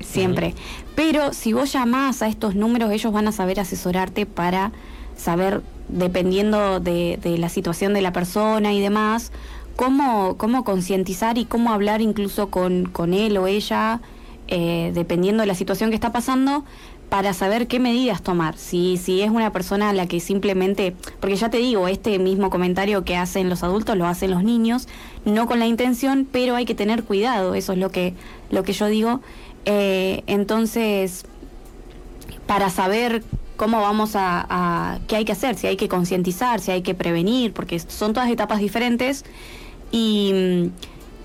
siempre. 0.00 0.54
Pero 0.94 1.32
si 1.32 1.52
vos 1.52 1.72
llamás 1.72 2.22
a 2.22 2.28
estos 2.28 2.54
números, 2.54 2.92
ellos 2.92 3.12
van 3.12 3.26
a 3.26 3.32
saber 3.32 3.58
asesorarte 3.60 4.24
para 4.24 4.70
saber, 5.16 5.62
dependiendo 5.88 6.80
de, 6.80 7.18
la 7.38 7.48
situación 7.48 7.94
de 7.94 8.02
la 8.02 8.12
persona 8.12 8.72
y 8.72 8.80
demás, 8.80 9.32
cómo, 9.76 10.36
cómo 10.36 10.64
concientizar 10.64 11.38
y 11.38 11.44
cómo 11.44 11.72
hablar 11.72 12.00
incluso 12.00 12.48
con, 12.50 12.86
con 12.86 13.14
él 13.14 13.36
o 13.38 13.46
ella, 13.46 14.00
eh, 14.48 14.92
dependiendo 14.94 15.42
de 15.42 15.46
la 15.46 15.54
situación 15.54 15.90
que 15.90 15.96
está 15.96 16.12
pasando, 16.12 16.64
para 17.08 17.32
saber 17.34 17.68
qué 17.68 17.78
medidas 17.78 18.22
tomar. 18.22 18.56
Si, 18.56 18.96
si 18.96 19.22
es 19.22 19.30
una 19.30 19.52
persona 19.52 19.92
la 19.92 20.06
que 20.06 20.20
simplemente, 20.20 20.94
porque 21.20 21.36
ya 21.36 21.50
te 21.50 21.58
digo, 21.58 21.88
este 21.88 22.18
mismo 22.18 22.50
comentario 22.50 23.04
que 23.04 23.16
hacen 23.16 23.48
los 23.48 23.62
adultos 23.62 23.96
lo 23.96 24.06
hacen 24.06 24.30
los 24.30 24.42
niños, 24.42 24.88
no 25.24 25.46
con 25.46 25.58
la 25.58 25.66
intención, 25.66 26.26
pero 26.30 26.56
hay 26.56 26.64
que 26.64 26.74
tener 26.74 27.04
cuidado, 27.04 27.54
eso 27.54 27.72
es 27.72 27.78
lo 27.78 27.90
que, 27.90 28.14
lo 28.50 28.64
que 28.64 28.72
yo 28.72 28.86
digo. 28.86 29.20
Eh, 29.66 30.22
entonces, 30.26 31.24
para 32.46 32.70
saber 32.70 33.22
cómo 33.56 33.80
vamos 33.80 34.12
a, 34.14 34.98
qué 35.08 35.16
hay 35.16 35.24
que 35.24 35.32
hacer, 35.32 35.56
si 35.56 35.66
hay 35.66 35.76
que 35.76 35.88
concientizar, 35.88 36.60
si 36.60 36.70
hay 36.70 36.82
que 36.82 36.94
prevenir, 36.94 37.52
porque 37.52 37.78
son 37.78 38.12
todas 38.12 38.30
etapas 38.30 38.60
diferentes 38.60 39.24
y, 39.90 40.32
mm, 40.32 40.66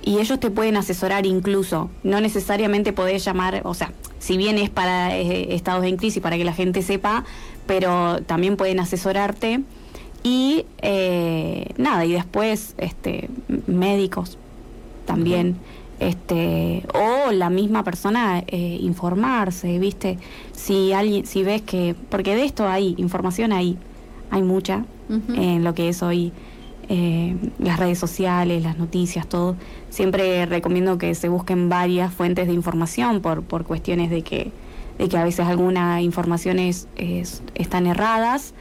ellos 0.04 0.40
te 0.40 0.50
pueden 0.50 0.78
asesorar 0.78 1.28
incluso, 1.28 1.92
no 2.04 2.20
necesariamente 2.22 2.92
podés 2.92 3.24
llamar, 3.24 3.62
o 3.66 3.76
sea, 3.76 3.94
si 4.18 4.36
bien 4.36 4.58
es 4.58 4.72
para 4.72 5.16
eh, 5.16 5.54
estados 5.54 5.86
en 5.86 5.96
crisis, 5.96 6.24
para 6.24 6.38
que 6.38 6.44
la 6.44 6.54
gente 6.54 6.82
sepa, 6.82 7.24
pero 7.68 8.22
también 8.24 8.58
pueden 8.58 8.80
asesorarte 8.80 9.62
y 10.24 10.66
eh, 10.82 11.68
nada, 11.78 12.06
y 12.06 12.14
después 12.14 12.74
este, 12.78 13.30
médicos 13.68 14.40
también. 15.06 15.58
Este, 16.02 16.84
o 16.96 17.32
la 17.32 17.52
misma 17.52 17.84
persona 17.84 18.44
eh, 18.48 18.80
informarse, 18.82 19.78
¿viste? 19.78 20.18
Si 20.52 20.92
alguien, 20.94 21.28
si 21.28 21.44
ves 21.44 21.62
que, 21.62 21.96
porque 22.10 22.34
de 22.36 22.44
esto 22.44 22.68
hay 22.68 22.96
información 22.98 23.52
ahí, 23.54 23.78
hay 24.32 24.42
mucha 24.42 24.84
en 25.36 25.64
lo 25.64 25.76
que 25.76 25.90
es 25.90 26.02
hoy 26.02 26.32
eh, 26.90 27.36
las 27.60 27.78
redes 27.78 28.00
sociales, 28.00 28.64
las 28.64 28.78
noticias, 28.80 29.28
todo. 29.28 29.56
Siempre 29.90 30.46
recomiendo 30.48 30.98
que 30.98 31.14
se 31.14 31.30
busquen 31.30 31.70
varias 31.70 32.12
fuentes 32.14 32.48
de 32.48 32.54
información 32.54 33.22
por, 33.22 33.44
por 33.44 33.64
cuestiones 33.66 34.10
de 34.10 34.24
que, 34.24 34.52
de 34.98 35.08
que 35.08 35.18
a 35.18 35.24
veces 35.24 35.46
algunas 35.46 36.02
informaciones 36.02 36.88
es- 36.96 37.44
están 37.56 37.86
erradas, 37.86 38.54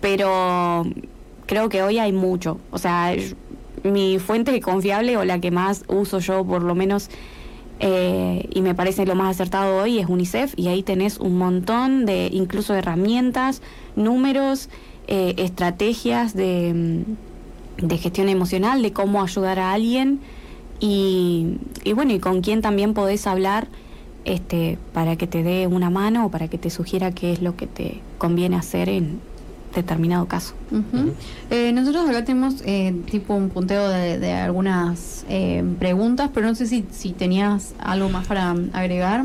pero 0.00 0.84
creo 1.46 1.68
que 1.68 1.82
hoy 1.82 1.98
hay 1.98 2.12
mucho. 2.12 2.58
O 2.72 2.78
sea, 2.78 3.14
yo- 3.14 3.36
mi 3.82 4.18
fuente 4.18 4.58
confiable 4.60 5.16
o 5.16 5.24
la 5.24 5.40
que 5.40 5.50
más 5.50 5.84
uso 5.88 6.18
yo 6.18 6.44
por 6.44 6.62
lo 6.62 6.74
menos 6.74 7.10
eh, 7.80 8.46
y 8.52 8.60
me 8.60 8.74
parece 8.74 9.06
lo 9.06 9.14
más 9.14 9.30
acertado 9.36 9.82
hoy 9.82 9.98
es 9.98 10.06
UNICEF 10.06 10.52
y 10.56 10.68
ahí 10.68 10.82
tenés 10.82 11.18
un 11.18 11.38
montón 11.38 12.04
de 12.04 12.28
incluso 12.30 12.74
herramientas, 12.74 13.62
números, 13.96 14.68
eh, 15.08 15.34
estrategias 15.38 16.34
de, 16.34 16.74
mm, 16.74 17.86
de 17.86 17.96
gestión 17.96 18.28
emocional, 18.28 18.82
de 18.82 18.92
cómo 18.92 19.22
ayudar 19.22 19.58
a 19.58 19.72
alguien 19.72 20.20
y, 20.78 21.56
y 21.82 21.94
bueno, 21.94 22.12
y 22.12 22.18
con 22.18 22.42
quién 22.42 22.60
también 22.60 22.92
podés 22.92 23.26
hablar 23.26 23.68
este, 24.26 24.76
para 24.92 25.16
que 25.16 25.26
te 25.26 25.42
dé 25.42 25.66
una 25.66 25.88
mano 25.88 26.26
o 26.26 26.30
para 26.30 26.48
que 26.48 26.58
te 26.58 26.68
sugiera 26.68 27.12
qué 27.12 27.32
es 27.32 27.40
lo 27.40 27.56
que 27.56 27.66
te 27.66 28.00
conviene 28.18 28.56
hacer 28.56 28.90
en 28.90 29.20
determinado 29.74 30.26
caso. 30.26 30.54
Eh, 31.50 31.72
nosotros 31.72 32.08
acá 32.08 32.24
tenemos 32.24 32.56
eh, 32.64 32.94
tipo 33.10 33.34
un 33.34 33.48
punteo 33.50 33.88
de, 33.88 34.18
de 34.18 34.32
algunas 34.32 35.24
eh, 35.28 35.62
preguntas, 35.78 36.30
pero 36.34 36.46
no 36.48 36.54
sé 36.54 36.66
si, 36.66 36.84
si 36.90 37.12
tenías 37.12 37.74
algo 37.78 38.08
más 38.08 38.26
para 38.26 38.54
agregar. 38.72 39.24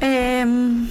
Em, 0.00 0.88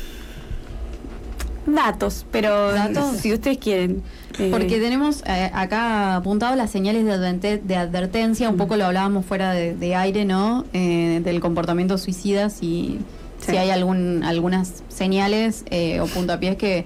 datos, 1.66 2.26
pero 2.32 2.72
¿Datos? 2.72 3.18
si 3.18 3.34
ustedes 3.34 3.58
quieren. 3.58 4.02
eh, 4.40 4.50
Porque 4.52 4.80
tenemos 4.80 5.22
eh, 5.26 5.52
acá 5.54 6.16
apuntado 6.18 6.56
las 6.56 6.72
señales 6.72 7.06
de, 7.06 7.12
adverte- 7.12 7.62
de 7.62 7.76
advertencia, 7.76 8.50
un 8.50 8.58
poco 8.58 8.78
lo 8.78 8.86
hablábamos 8.86 9.26
fuera 9.26 9.52
de, 9.54 9.76
de 9.76 9.96
aire, 9.96 10.26
¿no? 10.26 10.66
Eh, 10.74 11.22
del 11.24 11.40
comportamiento 11.40 11.98
suicida, 11.98 12.50
si, 12.50 13.00
Sí. 13.40 13.52
si 13.54 13.58
hay 13.58 13.72
algún, 13.72 14.24
algunas 14.24 14.84
señales 14.90 15.66
eh, 15.72 16.00
o 16.00 16.06
puntapiés 16.06 16.58
que 16.58 16.86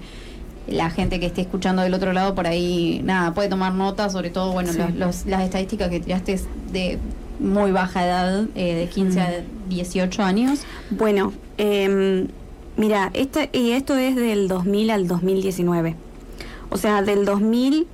la 0.68 0.90
gente 0.90 1.20
que 1.20 1.26
esté 1.26 1.42
escuchando 1.42 1.82
del 1.82 1.94
otro 1.94 2.12
lado 2.12 2.34
por 2.34 2.46
ahí, 2.46 3.00
nada, 3.04 3.32
puede 3.34 3.48
tomar 3.48 3.72
nota, 3.74 4.10
sobre 4.10 4.30
todo, 4.30 4.52
bueno, 4.52 4.72
Sí. 4.72 4.78
los- 4.78 4.94
los- 4.94 5.26
las 5.26 5.42
estadísticas 5.42 5.88
que 5.90 6.00
tiraste 6.00 6.40
de 6.72 6.98
muy 7.38 7.70
baja 7.70 8.04
edad, 8.06 8.46
eh, 8.54 8.74
de 8.74 8.88
15 8.88 9.20
a 9.20 9.42
18 9.68 10.22
años. 10.22 10.60
Bueno, 10.90 11.32
em, 11.58 12.28
Mira, 12.78 13.10
este, 13.14 13.48
y 13.54 13.70
esto 13.70 13.96
es 13.96 14.16
del 14.16 14.48
2000 14.48 14.90
al 14.90 15.08
2019. 15.08 15.94
O 16.68 16.76
sea, 16.76 17.00
del 17.00 17.24
2000 17.24 17.86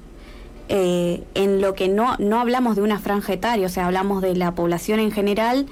eh, 0.68 1.22
en 1.34 1.60
lo 1.60 1.74
que 1.74 1.88
no, 1.88 2.16
no 2.18 2.40
hablamos 2.40 2.74
de 2.74 2.82
una 2.82 2.98
franja 2.98 3.32
etaria, 3.32 3.66
o 3.66 3.68
sea, 3.68 3.86
hablamos 3.86 4.22
de 4.22 4.34
la 4.34 4.56
población 4.56 4.98
en 4.98 5.12
general, 5.12 5.66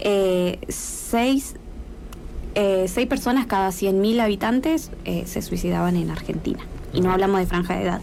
eh, 0.00 0.58
seis, 0.68 1.54
eh, 2.56 2.86
seis 2.88 3.06
personas 3.06 3.44
cada 3.44 3.68
100.000 3.68 4.18
habitantes 4.18 4.90
eh, 5.04 5.24
se 5.26 5.42
suicidaban 5.42 5.94
en 5.94 6.10
Argentina. 6.10 6.58
Y 6.94 7.02
no 7.02 7.12
hablamos 7.12 7.38
de 7.40 7.46
franja 7.46 7.76
de 7.76 7.82
edad. 7.82 8.00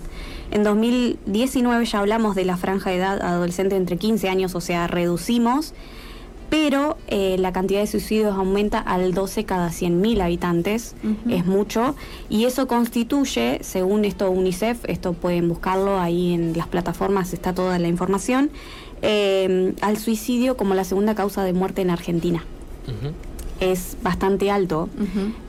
En 0.51 0.63
2019 0.63 1.85
ya 1.85 1.99
hablamos 1.99 2.35
de 2.35 2.45
la 2.45 2.55
franja 2.55 2.91
de 2.91 2.97
edad 2.97 3.19
adolescente 3.23 3.75
entre 3.75 3.97
15 3.97 4.29
años, 4.29 4.53
o 4.53 4.61
sea, 4.61 4.85
reducimos, 4.85 5.73
pero 6.51 6.97
eh, 7.07 7.37
la 7.39 7.51
cantidad 7.51 7.79
de 7.79 7.87
suicidios 7.87 8.35
aumenta 8.35 8.77
al 8.77 9.15
12 9.15 9.43
cada 9.45 9.69
100.000 9.69 10.21
habitantes, 10.21 10.93
es 11.27 11.47
mucho, 11.47 11.95
y 12.29 12.45
eso 12.45 12.67
constituye, 12.67 13.57
según 13.63 14.05
esto 14.05 14.29
UNICEF, 14.29 14.85
esto 14.87 15.13
pueden 15.13 15.49
buscarlo 15.49 15.99
ahí 15.99 16.35
en 16.35 16.55
las 16.55 16.67
plataformas, 16.67 17.33
está 17.33 17.55
toda 17.55 17.79
la 17.79 17.87
información, 17.87 18.51
eh, 19.01 19.73
al 19.81 19.97
suicidio 19.97 20.55
como 20.57 20.75
la 20.75 20.83
segunda 20.83 21.15
causa 21.15 21.43
de 21.43 21.53
muerte 21.53 21.81
en 21.81 21.89
Argentina. 21.89 22.45
Es 23.71 23.97
bastante 24.03 24.49
alto, 24.51 24.89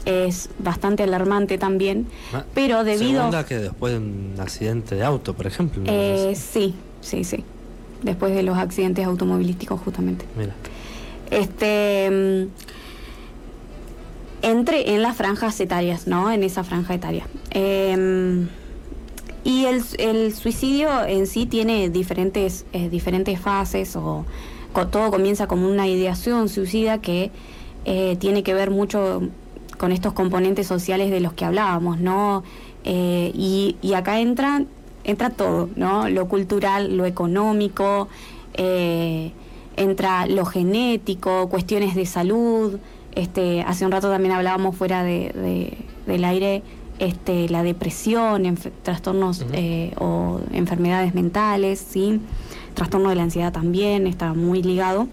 es 0.04 0.50
bastante 0.58 1.02
alarmante 1.02 1.58
también, 1.58 2.06
Ah, 2.32 2.44
pero 2.54 2.84
debido... 2.84 3.18
Segunda 3.20 3.44
que 3.46 3.56
después 3.58 3.92
de 3.94 3.98
un 3.98 4.34
accidente 4.38 4.94
de 4.94 5.04
auto, 5.04 5.34
por 5.34 5.46
ejemplo. 5.46 5.82
¿no? 5.82 5.90
Eh, 5.90 6.34
sí, 6.36 6.74
sí, 7.00 7.24
sí. 7.24 7.44
Después 8.02 8.34
de 8.34 8.42
los 8.42 8.56
accidentes 8.58 9.04
automovilísticos, 9.06 9.80
justamente. 9.80 10.26
Mira. 10.36 10.52
Este. 11.30 12.10
mm, 12.10 12.48
Entre 14.42 14.94
en 14.94 15.00
las 15.02 15.16
franjas 15.16 15.58
etarias, 15.60 16.06
¿no? 16.06 16.30
En 16.30 16.42
esa 16.42 16.64
franja 16.64 16.94
etaria. 16.94 17.26
Eh, 17.50 18.46
y 19.42 19.64
el, 19.66 19.82
el 19.98 20.34
suicidio 20.34 21.04
en 21.04 21.26
sí 21.26 21.46
tiene 21.46 21.88
diferentes, 21.90 22.64
eh, 22.72 22.88
diferentes 22.90 23.38
fases, 23.40 23.96
o 23.96 24.24
todo 24.90 25.10
comienza 25.10 25.46
como 25.46 25.68
una 25.68 25.86
ideación 25.86 26.48
suicida 26.48 26.98
que 27.00 27.30
eh, 27.84 28.16
tiene 28.18 28.42
que 28.42 28.54
ver 28.54 28.70
mucho 28.70 29.22
con 29.78 29.92
estos 29.92 30.12
componentes 30.12 30.66
sociales 30.66 31.10
de 31.10 31.20
los 31.20 31.32
que 31.32 31.44
hablábamos, 31.44 31.98
¿no? 32.00 32.42
Eh, 32.84 33.32
y, 33.34 33.76
y 33.82 33.94
acá 33.94 34.20
entra, 34.20 34.64
entra 35.04 35.30
todo, 35.30 35.68
¿no? 35.76 36.08
Lo 36.08 36.28
cultural, 36.28 36.96
lo 36.96 37.04
económico, 37.06 38.08
eh, 38.54 39.32
entra 39.76 40.26
lo 40.26 40.44
genético, 40.44 41.48
cuestiones 41.48 41.94
de 41.94 42.06
salud. 42.06 42.78
Este, 43.14 43.62
hace 43.62 43.84
un 43.84 43.92
rato 43.92 44.08
también 44.10 44.32
hablábamos 44.34 44.76
fuera 44.76 45.02
de, 45.02 45.32
de- 45.34 45.78
del 46.06 46.24
aire 46.24 46.62
este, 46.98 47.48
la 47.48 47.62
depresión, 47.62 48.44
enf- 48.44 48.70
trastornos 48.82 49.44
eh, 49.52 49.92
o 49.98 50.40
enfermedades 50.52 51.14
mentales, 51.14 51.84
¿sí? 51.90 52.20
Trastorno 52.74 53.08
de 53.08 53.16
la 53.16 53.22
ansiedad 53.24 53.52
también 53.52 54.06
está 54.06 54.32
muy 54.34 54.62
ligado. 54.62 55.08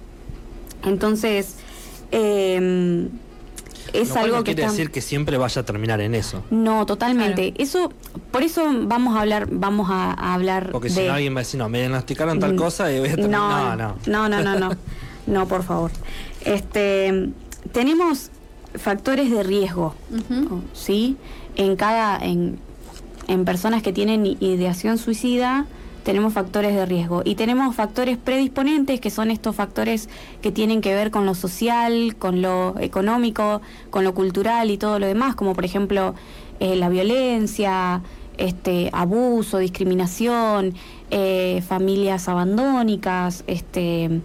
Entonces, 0.83 1.57
eh, 2.11 3.07
es 3.93 4.07
Lo 4.09 4.13
cual 4.13 4.25
algo 4.25 4.37
no 4.37 4.43
que 4.43 4.51
quiere 4.53 4.61
está- 4.63 4.71
decir 4.71 4.91
que 4.91 5.01
siempre 5.01 5.37
vaya 5.37 5.61
a 5.61 5.65
terminar 5.65 5.99
en 6.01 6.15
eso. 6.15 6.43
no, 6.49 6.85
totalmente. 6.85 7.51
Claro. 7.53 7.63
Eso, 7.63 7.93
por 8.31 8.43
eso 8.43 8.63
vamos 8.83 9.15
a 9.17 9.21
hablar, 9.21 9.47
vamos 9.51 9.89
a, 9.89 10.11
a 10.13 10.33
hablar 10.33 10.69
Porque 10.71 10.87
de. 10.89 10.95
si 10.95 11.07
no 11.07 11.13
alguien 11.13 11.33
va 11.35 11.39
a 11.39 11.43
decir, 11.43 11.57
no, 11.57 11.67
me 11.67 11.79
diagnosticaron 11.79 12.39
tal 12.39 12.53
Mm, 12.53 12.57
cosa 12.57 12.91
y 12.91 12.99
voy 12.99 13.09
a 13.09 13.15
terminar. 13.15 13.77
No, 13.77 13.95
no. 14.07 14.29
no, 14.29 14.29
no, 14.29 14.43
no, 14.43 14.59
no, 14.69 14.77
no, 15.27 15.47
por 15.49 15.63
favor. 15.63 15.91
Este, 16.45 17.29
tenemos 17.73 18.29
factores 18.75 19.29
de 19.29 19.43
riesgo, 19.43 19.93
Ujú. 20.09 20.61
¿sí? 20.73 21.17
En 21.57 21.75
cada, 21.75 22.17
en, 22.17 22.59
en 23.27 23.43
personas 23.45 23.83
que 23.83 23.91
tienen 23.91 24.25
ideación 24.39 24.97
suicida, 24.97 25.65
tenemos 26.03 26.33
factores 26.33 26.75
de 26.75 26.85
riesgo. 26.85 27.21
Y 27.25 27.35
tenemos 27.35 27.75
factores 27.75 28.17
predisponentes 28.17 28.99
que 28.99 29.09
son 29.09 29.31
estos 29.31 29.55
factores 29.55 30.09
que 30.41 30.51
tienen 30.51 30.81
que 30.81 30.93
ver 30.93 31.11
con 31.11 31.25
lo 31.25 31.35
social, 31.35 32.15
con 32.17 32.41
lo 32.41 32.75
económico, 32.79 33.61
con 33.89 34.03
lo 34.03 34.13
cultural 34.13 34.71
y 34.71 34.77
todo 34.77 34.99
lo 34.99 35.07
demás, 35.07 35.35
como 35.35 35.53
por 35.53 35.65
ejemplo 35.65 36.15
eh, 36.59 36.75
la 36.75 36.89
violencia, 36.89 38.01
este 38.37 38.89
abuso, 38.93 39.57
discriminación, 39.57 40.73
eh, 41.11 41.63
familias 41.67 42.27
abandónicas, 42.27 43.43
este 43.47 44.21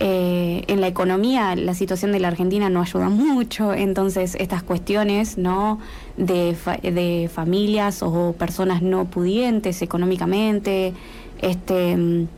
eh, 0.00 0.64
en 0.66 0.80
la 0.80 0.88
economía 0.88 1.54
la 1.54 1.72
situación 1.74 2.10
de 2.10 2.18
la 2.18 2.28
Argentina 2.28 2.68
no 2.68 2.80
ayuda 2.80 3.08
mucho, 3.08 3.72
entonces 3.72 4.36
estas 4.40 4.62
cuestiones 4.62 5.38
no 5.38 5.78
de, 6.16 6.54
fa- 6.54 6.76
de 6.76 7.30
familias 7.32 8.02
o 8.02 8.34
personas 8.38 8.82
no 8.82 9.04
pudientes 9.06 9.82
económicamente, 9.82 10.92
este 11.40 11.96
mm, 11.96 12.28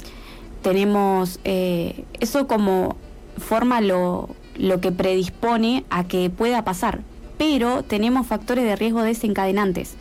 tenemos 0.62 1.38
eh, 1.44 2.04
eso 2.20 2.46
como 2.46 2.96
forma 3.38 3.80
lo, 3.80 4.28
lo 4.56 4.80
que 4.80 4.92
predispone 4.92 5.84
a 5.90 6.04
que 6.04 6.30
pueda 6.30 6.64
pasar, 6.64 7.00
pero 7.38 7.82
tenemos 7.82 8.26
factores 8.26 8.64
de 8.64 8.76
riesgo 8.76 9.02
desencadenantes. 9.02 9.94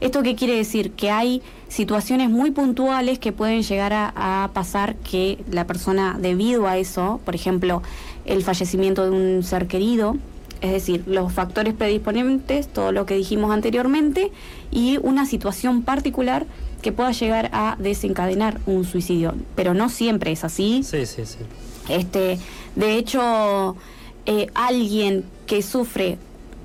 ¿Esto 0.00 0.22
qué 0.22 0.34
quiere 0.34 0.56
decir? 0.56 0.90
Que 0.92 1.10
hay 1.10 1.42
situaciones 1.68 2.28
muy 2.28 2.50
puntuales 2.50 3.18
que 3.18 3.32
pueden 3.32 3.62
llegar 3.62 3.92
a, 3.92 4.12
a 4.44 4.50
pasar 4.52 4.96
que 4.96 5.38
la 5.50 5.66
persona, 5.66 6.18
debido 6.20 6.66
a 6.66 6.76
eso, 6.76 7.20
por 7.24 7.34
ejemplo, 7.34 7.82
el 8.24 8.42
fallecimiento 8.42 9.04
de 9.08 9.10
un 9.10 9.42
ser 9.44 9.68
querido, 9.68 10.16
es 10.62 10.70
decir, 10.70 11.02
los 11.06 11.32
factores 11.32 11.74
predisponentes, 11.74 12.68
todo 12.68 12.92
lo 12.92 13.04
que 13.04 13.16
dijimos 13.16 13.50
anteriormente, 13.50 14.30
y 14.70 14.98
una 15.02 15.26
situación 15.26 15.82
particular 15.82 16.46
que 16.80 16.92
pueda 16.92 17.10
llegar 17.12 17.50
a 17.52 17.76
desencadenar 17.78 18.60
un 18.66 18.84
suicidio. 18.84 19.34
Pero 19.56 19.74
no 19.74 19.88
siempre 19.88 20.32
es 20.32 20.44
así. 20.44 20.82
Sí, 20.84 21.04
sí, 21.06 21.26
sí. 21.26 21.38
Este, 21.88 22.38
de 22.76 22.96
hecho, 22.96 23.76
eh, 24.24 24.46
alguien 24.54 25.24
que 25.46 25.62
sufre 25.62 26.16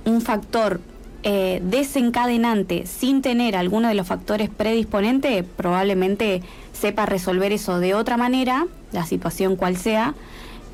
un 0.05 0.21
factor 0.21 0.79
eh, 1.23 1.59
desencadenante 1.63 2.85
sin 2.85 3.21
tener 3.21 3.55
alguno 3.55 3.87
de 3.87 3.95
los 3.95 4.07
factores 4.07 4.49
predisponentes, 4.49 5.43
probablemente 5.43 6.43
sepa 6.71 7.07
resolver 7.07 7.51
eso 7.51 7.79
de 7.79 7.95
otra 7.95 8.15
manera, 8.15 8.67
la 8.91 9.05
situación 9.05 9.55
cual 9.55 9.75
sea, 9.75 10.13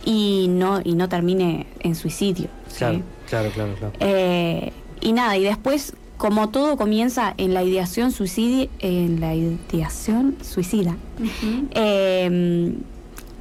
y 0.06 0.48
no, 0.50 0.82
y 0.84 0.96
no 0.96 1.08
termine 1.08 1.68
en 1.80 1.96
suicidio. 1.96 2.50
¿sí? 2.68 3.02
Claro, 3.34 3.50
claro, 3.50 3.74
claro. 3.74 3.94
Eh, 4.00 4.72
y 5.02 5.12
nada, 5.12 5.36
y 5.38 5.44
después, 5.44 5.96
como 6.18 6.50
todo 6.50 6.78
comienza 6.78 7.34
en 7.38 7.56
la 7.56 7.64
ideación 7.64 8.12
suicida, 8.12 8.70
en 8.78 9.20
la 9.20 9.34
ideación 9.34 10.36
suicida, 10.42 10.96
eh, 11.72 12.74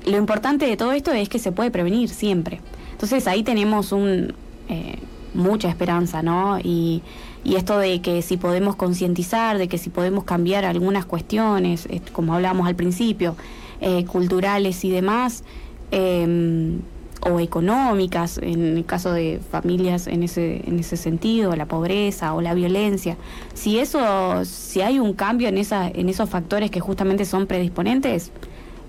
lo 0.07 0.17
importante 0.17 0.67
de 0.67 0.79
todo 0.79 0.93
esto 0.93 1.13
es 1.13 1.29
que 1.29 1.39
se 1.39 1.53
puede 1.53 1.71
prevenir 1.71 2.09
siempre. 2.09 2.61
Entonces 2.93 3.27
ahí 3.27 3.43
tenemos 3.43 3.93
un 3.93 4.33
eh, 4.69 4.99
mucha 5.35 5.69
esperanza, 5.69 6.23
¿no? 6.23 6.59
Y, 6.59 7.03
y 7.45 7.57
esto 7.57 7.79
de 7.79 8.01
que 8.01 8.23
si 8.23 8.39
podemos 8.39 8.77
concientizar, 8.77 9.59
de 9.59 9.69
que 9.69 9.77
si 9.77 9.91
podemos 9.91 10.25
cambiar 10.25 10.65
algunas 10.65 11.05
cuestiones, 11.05 11.87
como 12.13 12.35
hablábamos 12.35 12.67
al 12.67 12.77
principio, 12.77 13.37
eh, 13.81 14.05
culturales 14.07 14.85
y 14.85 14.91
demás, 14.91 15.45
eh, 15.91 16.79
o 17.25 17.41
económicas, 17.41 18.39
en 18.39 18.77
el 18.77 18.85
caso 18.85 19.13
de 19.13 19.41
familias 19.51 20.07
en 20.07 20.23
ese, 20.23 20.63
en 20.67 20.79
ese 20.79 20.97
sentido, 20.97 21.55
la 21.57 21.67
pobreza 21.67 22.35
o 22.35 22.41
la 22.41 22.55
violencia. 22.55 23.17
Si 23.55 23.79
eso, 23.79 24.45
si 24.45 24.81
hay 24.81 24.99
un 24.99 25.13
cambio 25.13 25.49
en 25.49 25.59
esa, 25.59 25.89
en 25.89 26.09
esos 26.09 26.29
factores 26.29 26.71
que 26.71 26.81
justamente 26.81 27.25
son 27.25 27.47
predisponentes, 27.47 28.33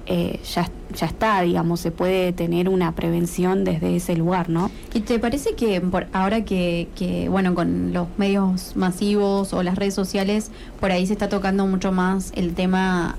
eh, 0.06 0.42
ya, 0.54 0.70
ya 0.94 1.06
está, 1.06 1.42
digamos, 1.42 1.80
se 1.80 1.92
puede 1.92 2.34
tener 2.34 2.68
una 2.68 2.94
prevención 2.94 3.64
desde 3.64 3.96
ese 3.96 4.18
lugar, 4.18 4.50
¿no? 4.50 4.70
¿Y 4.94 5.02
te 5.02 5.18
parece 5.18 5.56
que 5.56 5.80
por 5.80 6.08
ahora 6.12 6.44
que, 6.44 6.90
que, 6.96 7.30
bueno, 7.30 7.56
con 7.56 7.94
los 7.94 8.08
medios 8.18 8.76
masivos 8.76 9.54
o 9.54 9.64
las 9.64 9.76
redes 9.78 9.94
sociales, 9.94 10.52
por 10.82 10.92
ahí 10.92 11.08
se 11.08 11.14
está 11.14 11.30
tocando 11.30 11.66
mucho 11.68 11.94
más 11.94 12.34
el 12.36 12.54
tema 12.54 13.16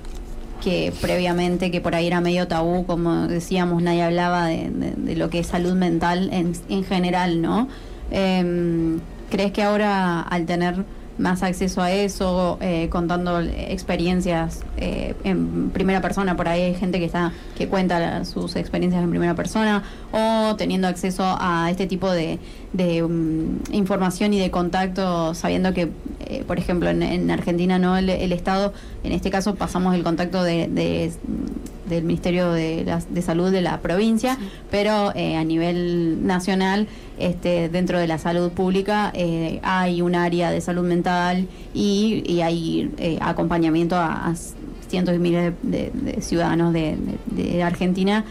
que 0.63 0.93
previamente, 1.01 1.71
que 1.71 1.81
por 1.81 1.95
ahí 1.95 2.07
era 2.07 2.21
medio 2.21 2.47
tabú, 2.47 2.85
como 2.85 3.27
decíamos, 3.27 3.81
nadie 3.81 4.03
hablaba 4.03 4.47
de, 4.47 5.15
lo 5.15 5.29
que 5.29 5.39
es 5.39 5.47
salud 5.47 5.73
mental 5.73 6.29
en, 6.31 6.53
en 6.69 6.83
general, 6.83 7.41
¿no? 7.41 7.67
Em, 8.11 8.99
¿Crees 9.29 9.51
que 9.51 9.63
ahora 9.63 10.21
al 10.21 10.45
tener 10.45 10.85
más 11.17 11.43
acceso 11.43 11.81
a 11.81 11.91
eso, 11.91 12.57
eh, 12.61 12.89
contando 12.89 13.39
experiencias 13.39 14.61
eh, 14.77 15.15
en 15.23 15.69
primera 15.69 16.01
persona, 16.01 16.35
por 16.35 16.47
ahí 16.47 16.61
hay 16.61 16.75
gente 16.75 16.99
que 16.99 17.05
está 17.05 17.31
que 17.57 17.67
cuenta 17.67 18.25
sus 18.25 18.55
experiencias 18.55 19.03
en 19.03 19.09
primera 19.09 19.33
persona, 19.35 19.83
o 20.11 20.55
teniendo 20.57 20.87
acceso 20.87 21.23
a 21.39 21.69
este 21.71 21.87
tipo 21.87 22.11
de, 22.11 22.39
de, 22.73 23.01
mm, 23.01 23.73
información 23.73 24.33
y 24.33 24.39
de 24.39 24.51
contacto, 24.51 25.33
sabiendo 25.33 25.73
que, 25.73 25.89
eh, 26.25 26.43
por 26.45 26.59
ejemplo, 26.59 26.89
en, 26.89 27.01
en 27.03 27.31
Argentina 27.31 27.79
no 27.79 27.97
el, 27.97 28.09
el 28.09 28.31
Estado, 28.33 28.73
en 29.03 29.11
este 29.11 29.29
caso 29.29 29.55
pasamos 29.55 29.95
el 29.95 30.03
contacto 30.03 30.43
de, 30.43 30.67
de, 30.67 31.11
del 31.85 32.03
Ministerio 32.03 32.51
de, 32.51 32.85
de, 33.09 33.21
Salud 33.21 33.51
de 33.51 33.61
la 33.61 33.79
provincia, 33.79 34.37
pero 34.71 35.11
eh, 35.15 35.35
a 35.35 35.43
nivel 35.43 36.25
nacional, 36.25 36.87
este, 37.17 37.69
dentro 37.69 37.99
de 37.99 38.07
la 38.07 38.17
salud 38.17 38.51
pública, 38.51 39.11
eh, 39.13 39.59
hay 39.63 40.01
un 40.01 40.15
área 40.15 40.51
de 40.51 40.61
salud 40.61 40.83
mental 40.83 41.47
y, 41.73 42.23
y 42.25 42.41
hay 42.41 42.91
eh, 42.97 43.17
acompañamiento 43.21 43.95
a, 43.95 44.33
cientos 44.87 45.15
y 45.15 45.19
miles 45.19 45.53
de, 45.63 45.91
ciudadanos 46.21 46.71
de, 46.71 47.63
Argentina. 47.63 48.23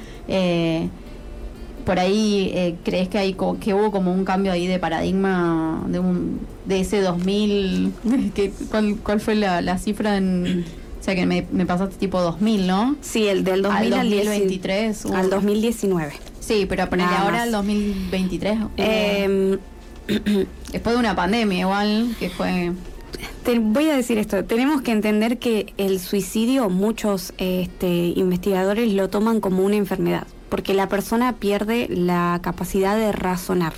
por 1.84 1.98
ahí, 1.98 2.78
¿crees 2.84 3.08
que, 3.08 3.18
hay, 3.18 3.36
que 3.60 3.74
hubo 3.74 3.90
como 3.90 4.12
un 4.12 4.24
cambio 4.24 4.52
ahí 4.52 4.66
de 4.66 4.78
paradigma 4.78 5.84
de, 5.88 5.98
un, 5.98 6.40
de 6.64 6.80
ese 6.80 7.00
2000? 7.00 7.92
Que, 8.34 8.52
¿cuál, 8.70 8.96
¿Cuál 9.02 9.20
fue 9.20 9.34
la, 9.34 9.60
la 9.62 9.78
cifra 9.78 10.16
en 10.16 10.64
o 11.04 11.06
sea 11.06 11.14
que 11.14 11.26
me, 11.26 11.46
me 11.52 11.66
pasaste 11.66 11.96
tipo 11.96 12.18
2000, 12.18 12.66
¿no? 12.66 12.96
Sí, 13.02 13.26
el 13.26 13.44
del 13.44 13.60
2000 13.60 13.92
al 13.92 14.10
2023. 14.10 15.04
Al 15.04 15.28
2019. 15.28 16.14
Sí, 16.40 16.64
pero 16.66 16.88
ponerle 16.88 17.14
ahora 17.14 17.42
al 17.42 17.52
2023. 17.52 18.58
Eh, 18.78 19.58
después 20.72 20.94
de 20.94 20.98
una 20.98 21.14
pandemia 21.14 21.60
igual, 21.60 22.16
que 22.18 22.30
fue... 22.30 22.72
Te 23.44 23.58
voy 23.58 23.90
a 23.90 23.96
decir 23.96 24.16
esto, 24.16 24.46
tenemos 24.46 24.80
que 24.80 24.92
entender 24.92 25.38
que 25.38 25.74
el 25.76 26.00
suicidio 26.00 26.70
muchos 26.70 27.34
este, 27.36 28.14
investigadores 28.16 28.90
lo 28.90 29.10
toman 29.10 29.42
como 29.42 29.62
una 29.62 29.76
enfermedad, 29.76 30.26
porque 30.48 30.72
la 30.72 30.88
persona 30.88 31.34
pierde 31.34 31.86
la 31.90 32.40
capacidad 32.42 32.96
de 32.96 33.12
razonar. 33.12 33.74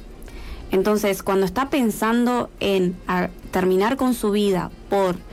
Entonces, 0.71 1.25
cuando 1.25 1.45
está 1.45 1.71
pensando 1.71 2.51
en 2.61 2.95
terminar 3.51 3.97
con 3.97 4.15
su 4.15 4.31
vida 4.31 4.71
por 4.89 5.26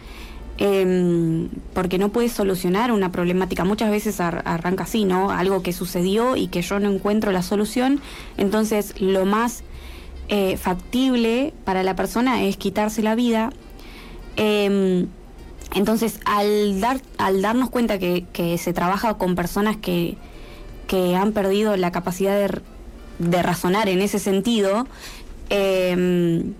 eh, 0.66 1.50
porque 1.74 1.98
no 1.98 2.08
puedes 2.08 2.32
solucionar 2.32 2.94
una 2.94 3.12
problemática. 3.12 3.66
Muchas 3.66 3.92
veces 3.92 4.22
arranca 4.22 4.86
así, 4.86 5.04
¿no? 5.04 5.30
Algo 5.30 5.62
que 5.62 5.74
sucedió 5.74 6.38
y 6.38 6.48
que 6.48 6.62
yo 6.62 6.80
no 6.80 6.90
encuentro 6.90 7.34
la 7.34 7.42
solución. 7.44 8.00
Entonces, 8.38 8.94
lo 9.02 9.26
más 9.26 9.64
eh, 10.30 10.56
factible 10.56 11.54
para 11.66 11.84
la 11.84 11.98
persona 11.98 12.44
es 12.44 12.56
quitarse 12.56 13.02
la 13.02 13.14
vida. 13.14 13.50
Em, 14.38 15.08
entonces, 15.76 16.22
al, 16.24 16.80
dar, 16.80 17.02
al 17.18 17.42
darnos 17.42 17.70
cuenta 17.70 18.00
que, 18.00 18.58
se 18.58 18.72
trabaja 18.72 19.16
con 19.16 19.36
personas 19.36 19.76
que, 19.76 20.16
que 20.88 21.18
han 21.18 21.34
perdido 21.34 21.76
la 21.76 21.92
capacidad 21.92 22.38
de, 22.38 22.62
de 23.20 23.44
razonar 23.44 23.90
en 23.90 24.02
ese 24.02 24.18
sentido, 24.18 24.88
em, 25.50 26.54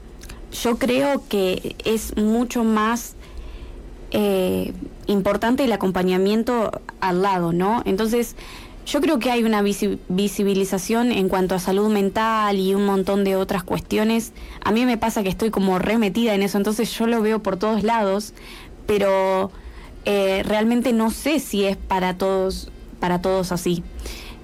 yo 0.62 0.78
creo 0.78 1.24
que 1.30 1.78
es 1.86 2.18
mucho 2.18 2.66
más 2.66 3.16
eh, 4.14 4.74
importante 5.08 5.64
el 5.64 5.72
acompañamiento 5.72 6.72
al 7.02 7.24
lado, 7.24 7.52
¿no? 7.52 7.82
Entonces, 7.86 8.36
yo 8.86 9.02
creo 9.02 9.18
que 9.18 9.32
hay 9.32 9.44
una 9.44 9.64
visibilización 9.64 11.12
en 11.12 11.30
cuanto 11.30 11.56
a 11.56 11.60
salud 11.60 11.90
mental 11.90 12.58
y 12.58 12.76
un 12.76 12.86
montón 12.86 13.24
de 13.24 13.36
otras 13.36 13.64
cuestiones. 13.64 14.34
A 14.64 14.72
mí 14.72 14.86
me 14.86 14.98
pasa 14.98 15.24
que 15.24 15.30
estoy 15.30 15.50
como 15.50 15.80
remetida 15.80 16.36
en 16.36 16.44
eso, 16.44 16.58
entonces 16.58 16.92
yo 16.98 17.08
lo 17.08 17.22
veo 17.22 17.40
por 17.40 17.58
todos 17.58 17.84
lados, 17.84 18.34
pero 18.86 19.52
eh, 20.06 20.44
realmente 20.46 20.94
no 20.94 21.12
sé 21.12 21.40
si 21.40 21.64
es 21.64 21.76
para 21.76 22.18
todos, 22.18 22.70
para 23.00 23.20
todos 23.20 23.52
así. 23.52 23.84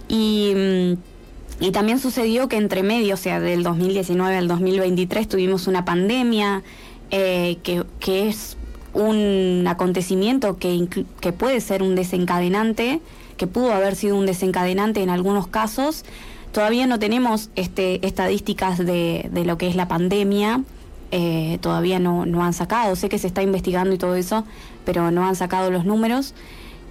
Y, 0.07 0.53
mm, 0.55 1.71
también 1.71 1.99
sucedió 1.99 2.47
que 2.47 2.57
entre 2.57 2.81
medio, 2.81 3.15
o 3.15 3.17
sea, 3.17 3.39
del 3.39 3.63
2019 3.63 4.35
al 4.35 4.47
2023 4.47 5.27
tuvimos 5.27 5.67
una 5.67 5.85
pandemia 5.85 6.63
eh, 7.11 7.57
que, 7.63 7.83
que 7.99 8.29
es 8.29 8.55
un 8.99 9.65
acontecimiento 9.67 10.57
que, 10.57 10.87
que 11.21 11.33
puede 11.33 11.61
ser 11.61 11.81
un 11.81 11.95
desencadenante, 11.95 13.01
que 13.37 13.47
pudo 13.47 13.73
haber 13.73 13.95
sido 13.95 14.17
un 14.17 14.25
desencadenante 14.25 15.01
en 15.01 15.09
algunos 15.09 15.47
casos. 15.47 16.05
Todavía 16.51 16.87
no 16.87 16.99
tenemos 16.99 17.49
este, 17.55 18.05
estadísticas 18.05 18.77
de, 18.77 19.29
de 19.31 19.45
lo 19.45 19.57
que 19.57 19.67
es 19.67 19.75
la 19.75 19.87
pandemia, 19.87 20.63
eh, 21.11 21.57
todavía 21.61 21.97
no, 21.97 22.27
no, 22.27 22.43
han 22.43 22.53
sacado, 22.53 22.95
sé 22.95 23.09
que 23.09 23.17
se 23.17 23.25
está 23.25 23.41
investigando 23.41 23.95
y 23.95 23.97
todo 23.97 24.13
eso, 24.15 24.45
pero 24.85 25.09
no 25.09 25.25
han 25.25 25.35
sacado 25.35 25.71
los 25.71 25.85
números. 25.85 26.35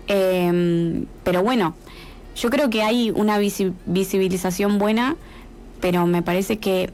Em, 0.09 1.07
pero 1.23 1.43
bueno, 1.43 1.75
yo 2.35 2.51
creo 2.51 2.71
que 2.71 2.83
hay 2.83 3.11
una 3.11 3.39
visibilización 3.39 4.79
buena, 4.79 5.17
pero 5.81 6.07
me 6.07 6.23
parece 6.23 6.59
que 6.59 6.91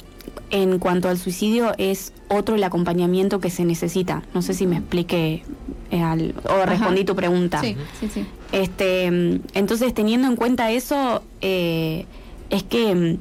en 0.50 0.78
cuanto 0.78 1.08
al 1.08 1.18
suicidio 1.18 1.72
es 1.78 2.12
otro 2.28 2.54
el 2.54 2.64
acompañamiento 2.64 3.40
que 3.40 3.50
se 3.50 3.64
necesita. 3.64 4.22
No 4.34 4.42
sé 4.42 4.54
si 4.54 4.66
me 4.66 4.76
expliqué 4.76 5.42
eh, 5.90 6.32
o 6.48 6.66
respondí 6.66 7.04
tu 7.04 7.14
pregunta. 7.14 7.60
Sí, 7.60 7.76
sí, 8.00 8.08
sí. 8.08 8.26
Este, 8.52 9.06
entonces, 9.54 9.94
teniendo 9.94 10.28
en 10.28 10.36
cuenta 10.36 10.70
eso, 10.70 11.22
eh, 11.40 12.06
es 12.50 12.62
que 12.62 12.94
mm, 12.94 13.18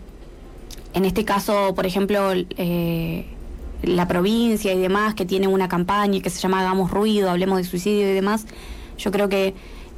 en 0.93 1.05
este 1.05 1.25
caso, 1.25 1.73
por 1.75 1.85
ejemplo, 1.85 2.31
eh, 2.33 3.25
la 3.81 4.07
provincia 4.07 4.73
y 4.73 4.79
demás, 4.79 5.15
que 5.15 5.25
tiene 5.25 5.47
una 5.47 5.67
campaña 5.67 6.21
que 6.21 6.29
se 6.29 6.39
llama 6.39 6.59
Hagamos 6.59 6.91
Ruido, 6.91 7.29
hablemos 7.29 7.57
de 7.57 7.63
suicidio 7.63 8.09
y 8.09 8.13
demás, 8.13 8.45
yo 8.97 9.11
creo 9.11 9.27
que 9.27 9.53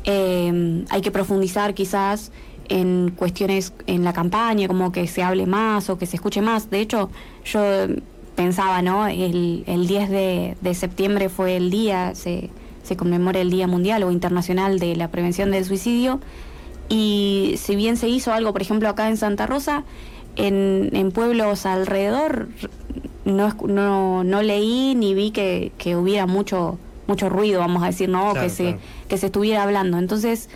hay 0.07 1.01
que 1.01 1.09
profundizar 1.11 1.73
quizás 1.73 2.31
en 2.69 3.12
cuestiones 3.15 3.73
en 3.88 4.04
la 4.04 4.13
campaña, 4.13 4.67
como 4.67 4.91
que 4.91 5.08
se 5.08 5.23
hable 5.23 5.45
más 5.45 5.89
o 5.89 5.97
que 5.97 6.06
se 6.06 6.15
escuche 6.15 6.41
más. 6.41 6.69
De 6.69 6.80
hecho, 6.80 7.10
yo 7.45 7.62
pensaba, 8.36 8.82
¿no? 8.82 9.08
El, 9.08 9.63
el 9.67 9.88
10 9.88 10.10
de, 10.10 10.58
de, 10.62 10.73
septiembre 10.73 11.30
fue 11.30 11.56
el 11.56 11.71
día, 11.71 12.15
se, 12.15 12.49
se 12.84 12.95
conmemora 12.97 13.39
el 13.39 13.49
Día 13.49 13.67
Mundial 13.67 14.04
o 14.04 14.12
Internacional 14.12 14.80
de 14.80 14.95
la 14.95 15.10
Prevención 15.10 15.51
del 15.51 15.65
Suicidio. 15.65 16.19
Y 16.89 17.56
si 17.58 17.75
bien 17.75 17.97
se 17.97 18.08
hizo 18.10 18.34
algo, 18.34 18.54
por 18.54 18.62
ejemplo, 18.62 18.89
acá 18.89 19.10
en 19.10 19.17
Santa 19.17 19.47
Rosa, 19.47 19.84
en, 20.36 20.89
en 20.93 21.12
pueblos 21.12 21.65
alrededor, 21.65 22.49
no, 23.23 23.56
no, 23.67 24.23
no 24.23 24.41
leí 24.43 24.93
ni 24.95 25.13
vi 25.13 25.32
que, 25.32 25.71
que 25.78 25.95
hubiera 25.95 26.28
mucho 26.28 26.78
mucho 27.08 27.30
ruido, 27.30 27.60
vamos 27.60 27.84
a 27.84 27.88
decir, 27.88 28.10
¿no? 28.10 28.34
que, 28.34 28.49
se, 28.49 28.78
que 29.08 29.17
se 29.17 29.28
estuviera 29.28 29.63
hablando. 29.63 29.97
Entonces, 29.97 30.49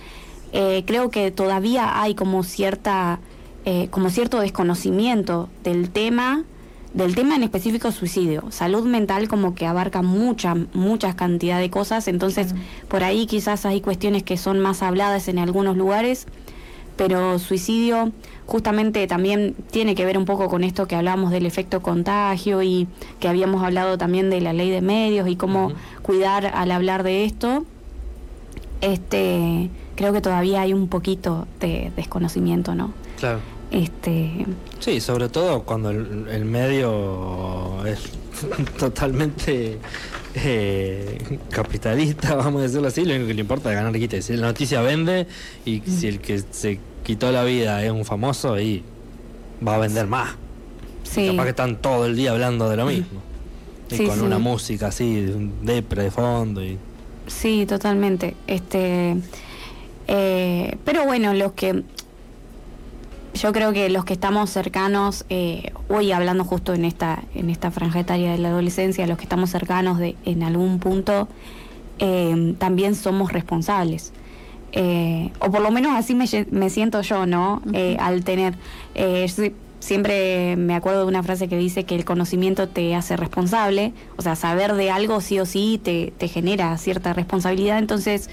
eh, 0.51 0.83
creo 0.85 1.09
que 1.09 1.31
todavía 1.31 2.01
hay 2.01 2.15
como 2.15 2.43
cierta 2.43 3.19
eh, 3.65 3.88
como 3.91 4.09
cierto 4.09 4.39
desconocimiento 4.39 5.49
del 5.63 5.89
tema 5.89 6.43
del 6.93 7.13
tema 7.13 7.35
en 7.35 7.43
específico 7.43 7.91
suicidio. 7.91 8.45
Salud 8.49 8.83
mental 8.83 9.27
como 9.27 9.53
que 9.53 9.67
abarca 9.67 10.01
mucha 10.01 10.55
muchas 10.73 11.13
cantidad 11.13 11.59
de 11.59 11.69
cosas 11.69 12.07
entonces 12.07 12.55
por 12.88 13.03
ahí 13.03 13.27
quizás 13.27 13.65
hay 13.65 13.81
cuestiones 13.81 14.23
que 14.23 14.38
son 14.38 14.59
más 14.59 14.81
habladas 14.81 15.27
en 15.27 15.39
algunos 15.39 15.77
lugares 15.77 16.25
pero 16.95 17.38
suicidio 17.39 18.12
justamente 18.45 19.05
también 19.07 19.55
tiene 19.71 19.93
que 19.93 20.03
ver 20.03 20.17
un 20.17 20.25
poco 20.25 20.49
con 20.49 20.63
esto 20.63 20.88
que 20.88 20.95
hablamos 20.95 21.31
del 21.31 21.45
efecto 21.45 21.81
contagio 21.81 22.63
y 22.63 22.88
que 23.19 23.27
habíamos 23.27 23.63
hablado 23.63 23.97
también 23.97 24.29
de 24.29 24.41
la 24.41 24.53
ley 24.53 24.71
de 24.71 24.81
medios 24.81 25.29
y 25.29 25.35
cómo 25.35 25.71
cuidar 26.01 26.47
al 26.47 26.71
hablar 26.71 27.03
de 27.03 27.25
esto 27.25 27.65
este 28.82 29.70
creo 30.00 30.13
que 30.13 30.22
todavía 30.22 30.62
hay 30.62 30.72
un 30.72 30.88
poquito 30.88 31.46
de 31.60 31.92
desconocimiento, 31.98 32.74
¿no? 32.74 32.94
Claro. 33.20 33.39
Este... 33.70 34.46
Sí, 34.80 35.02
sobre 35.02 35.28
todo 35.28 35.63
cuando 35.63 35.89
el, 35.89 36.46
medio 36.46 37.86
es 37.86 38.00
totalmente 38.80 39.78
eh, 40.36 41.38
capitalista, 41.50 42.36
vamos 42.38 42.62
a 42.62 42.63
decirlo 42.63 42.88
así, 42.88 43.04
lo 43.04 43.12
único 43.12 43.28
que 43.28 43.34
le 43.34 43.42
importa 43.42 43.70
es 43.72 43.76
ganar 43.76 43.92
guita. 43.92 44.22
Si 44.22 44.38
la 44.38 44.48
noticia 44.48 44.82
vende 44.82 45.28
y 45.65 45.82
si 45.82 46.08
el 46.08 46.22
que 46.22 46.42
se 46.50 46.80
quitó 47.04 47.32
la 47.34 47.44
vida 47.44 47.84
es 47.84 47.92
un 47.92 48.06
famoso, 48.06 48.54
ahí 48.54 48.84
va 49.65 49.76
a 49.76 49.80
vender 49.80 50.08
más. 50.08 50.30
Sí. 51.04 51.28
Capaz 51.28 51.44
que 51.44 51.50
están 51.50 51.76
todo 51.82 52.06
el 52.06 52.15
día 52.15 52.32
hablando 52.32 52.70
de 52.70 52.78
lo 52.78 52.86
mismo. 52.86 53.22
Y 53.92 54.06
con 54.06 54.22
una 54.22 54.39
música 54.39 54.88
así, 54.88 55.26
depre 55.62 56.04
de 56.04 56.12
fondo. 56.12 56.63
Y... 56.63 56.78
Sí, 57.30 57.65
totalmente. 57.65 58.36
Este 58.48 59.15
eh, 60.12 60.76
pero 60.86 61.06
bueno, 61.06 61.36
los 61.36 61.52
que 61.52 61.84
yo 63.36 63.54
creo 63.54 63.72
que 63.72 63.89
los 63.89 64.06
que 64.06 64.13
estamos 64.13 64.50
cercanos, 64.50 65.24
eh, 65.30 65.72
hoy 65.88 66.12
hablando 66.12 66.44
justo 66.44 66.74
en 66.74 66.84
esta, 66.84 67.24
en 67.36 67.52
esta 67.52 67.70
franja 67.70 68.00
etaria 68.00 68.32
de 68.32 68.39
la 68.39 68.50
adolescencia, 68.50 69.06
los 69.06 69.20
que 69.20 69.26
estamos 69.26 69.52
cercanos 69.52 70.00
de, 70.00 70.15
en 70.26 70.42
algún 70.42 70.80
punto, 70.80 71.28
eh, 72.00 72.56
también 72.58 72.96
somos 72.96 73.32
responsables. 73.32 74.12
o 75.39 75.52
por 75.52 75.62
lo 75.62 75.70
menos 75.70 75.94
así 75.96 76.15
me, 76.15 76.26
me 76.50 76.72
siento 76.72 77.02
yo, 77.02 77.28
¿no? 77.28 77.62
al 78.00 78.24
tener, 78.24 78.56
siempre 79.80 80.56
me 80.56 80.76
acuerdo 80.76 81.02
de 81.02 81.08
una 81.08 81.24
frase 81.24 81.48
que 81.48 81.58
dice 81.58 81.86
que 81.86 81.96
el 81.96 82.06
conocimiento 82.06 82.68
te 82.68 82.96
hace 82.96 83.18
responsable, 83.18 83.94
o 84.18 84.22
sea, 84.22 84.36
saber 84.36 84.76
de 84.76 84.92
algo 84.92 85.22
sí 85.22 85.39
o 85.39 85.46
sí 85.46 85.80
te, 85.82 86.13
te 86.18 86.28
genera 86.28 86.78
cierta 86.78 87.13
responsabilidad, 87.13 87.80
entonces 87.80 88.30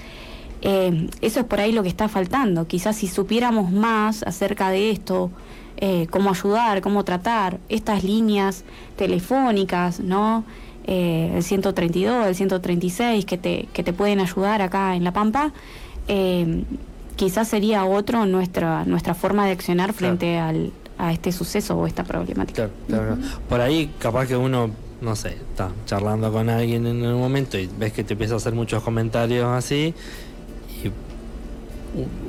eh, 0.61 1.09
eso 1.21 1.39
es 1.39 1.45
por 1.45 1.59
ahí 1.59 1.71
lo 1.71 1.83
que 1.83 1.89
está 1.89 2.07
faltando. 2.07 2.67
Quizás 2.67 2.97
si 2.97 3.07
supiéramos 3.07 3.71
más 3.71 4.23
acerca 4.23 4.69
de 4.69 4.91
esto, 4.91 5.31
eh, 5.77 6.07
cómo 6.09 6.31
ayudar, 6.31 6.81
cómo 6.81 7.03
tratar 7.03 7.59
estas 7.69 8.03
líneas 8.03 8.63
telefónicas, 8.95 9.99
¿no? 9.99 10.43
Eh, 10.85 11.33
el 11.35 11.43
132, 11.43 12.27
el 12.27 12.35
136, 12.35 13.25
que 13.25 13.37
te, 13.37 13.67
que 13.73 13.83
te 13.83 13.93
pueden 13.93 14.19
ayudar 14.19 14.61
acá 14.61 14.95
en 14.95 15.03
La 15.03 15.11
Pampa, 15.11 15.53
quizás 17.17 17.49
sería 17.49 17.83
otro 17.83 18.25
nuestra, 18.25 18.85
nuestra 18.85 19.13
forma 19.13 19.45
de 19.45 19.51
accionar 19.51 19.91
frente 19.91 20.37
al, 20.37 20.71
a 20.97 21.11
este 21.13 21.31
suceso 21.31 21.77
o 21.77 21.87
esta 21.87 22.03
problemática. 22.03 22.69
Claro, 22.87 23.17
Por 23.47 23.61
ahí 23.61 23.91
capaz 23.99 24.27
que 24.27 24.35
uno, 24.35 24.71
no 25.01 25.15
sé, 25.15 25.29
está 25.29 25.71
charlando 25.85 26.31
con 26.31 26.49
alguien 26.49 26.85
en 26.87 27.05
un 27.05 27.19
momento 27.19 27.57
y 27.57 27.69
ves 27.77 27.93
que 27.93 28.03
te 28.03 28.13
empieza 28.13 28.35
a 28.35 28.37
hacer 28.37 28.53
muchos 28.53 28.83
comentarios 28.83 29.47
así 29.47 29.93
y 30.83 30.91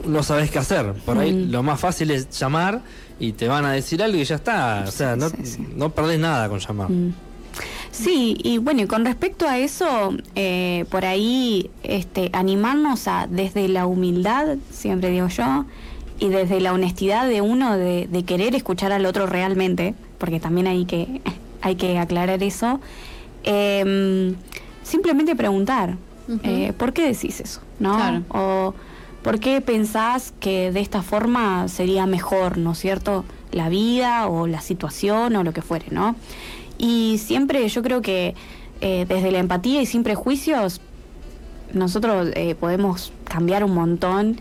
no 0.09 0.23
sabes 0.23 0.51
qué 0.51 0.59
hacer. 0.59 0.93
Por 1.05 1.19
ahí 1.19 1.47
lo 1.47 1.63
más 1.63 1.81
fácil 1.81 2.11
es 2.11 2.31
llamar 2.31 2.83
y 3.19 3.33
te 3.33 3.49
van 3.49 3.65
a 3.65 3.73
decir 3.73 4.03
algo 4.03 4.19
y 4.19 4.25
ya 4.25 4.37
está. 4.37 4.85
O 4.87 4.91
sea, 4.91 5.17
no, 5.17 5.29
no 5.77 5.91
perdés 5.91 6.19
nada 6.19 6.49
con 6.49 6.59
llamar. 6.59 6.91
Mm. 6.91 7.15
Sí, 7.91 8.37
y 8.43 8.59
bueno, 8.59 8.83
y 8.83 8.87
con 8.87 9.05
respecto 9.05 9.49
a 9.49 9.59
eso, 9.59 10.15
eh, 10.35 10.85
por 10.91 11.05
ahí 11.05 11.71
este, 11.83 12.31
animarnos 12.33 13.09
a, 13.09 13.27
desde 13.29 13.67
la 13.69 13.87
humildad, 13.87 14.57
siempre 14.71 15.11
digo 15.11 15.29
yo, 15.29 15.65
y 16.19 16.29
desde 16.29 16.61
la 16.61 16.73
honestidad 16.73 17.29
de 17.29 17.41
uno 17.41 17.77
de, 17.77 18.25
querer 18.27 18.55
escuchar 18.55 18.93
al 18.93 19.07
otro 19.07 19.27
realmente, 19.27 19.95
porque 20.19 20.41
también 20.41 20.67
hay 20.67 20.85
que, 20.85 21.21
hay 21.63 21.77
que 21.77 21.99
aclarar 21.99 22.43
eso, 22.43 22.81
em, 23.45 24.35
simplemente 24.83 25.37
preguntar, 25.37 25.97
eh, 26.43 26.73
¿por 26.77 26.93
qué 26.93 27.03
decís 27.03 27.41
eso? 27.41 27.61
¿No? 27.79 28.23
O 28.29 28.75
¿por 29.23 29.41
qué 29.41 29.61
pensás 29.61 30.35
que 30.41 30.73
de 30.73 30.81
esta 30.81 31.03
forma 31.03 31.69
sería 31.69 32.07
mejor, 32.07 32.59
¿no 32.59 32.73
es 32.73 32.79
cierto? 32.79 33.25
La 33.53 33.69
vida 33.69 34.27
o 34.27 34.47
la 34.47 34.61
situación 34.61 35.37
o 35.37 35.45
lo 35.45 35.53
que 35.53 35.63
fuere, 35.63 35.87
¿no? 35.91 36.17
Y 36.77 37.19
siempre 37.19 37.67
yo 37.69 37.83
creo 37.83 38.03
que 38.03 38.35
eh, 38.81 39.07
desde 39.09 39.31
la 39.31 39.39
empatía 39.39 39.81
y 39.81 39.87
sin 39.87 40.03
prejuicios, 40.03 40.81
nosotros 41.73 42.29
eh, 42.35 42.55
podemos 42.55 43.13
cambiar 43.25 43.65
un 43.65 43.75
montón 43.75 44.41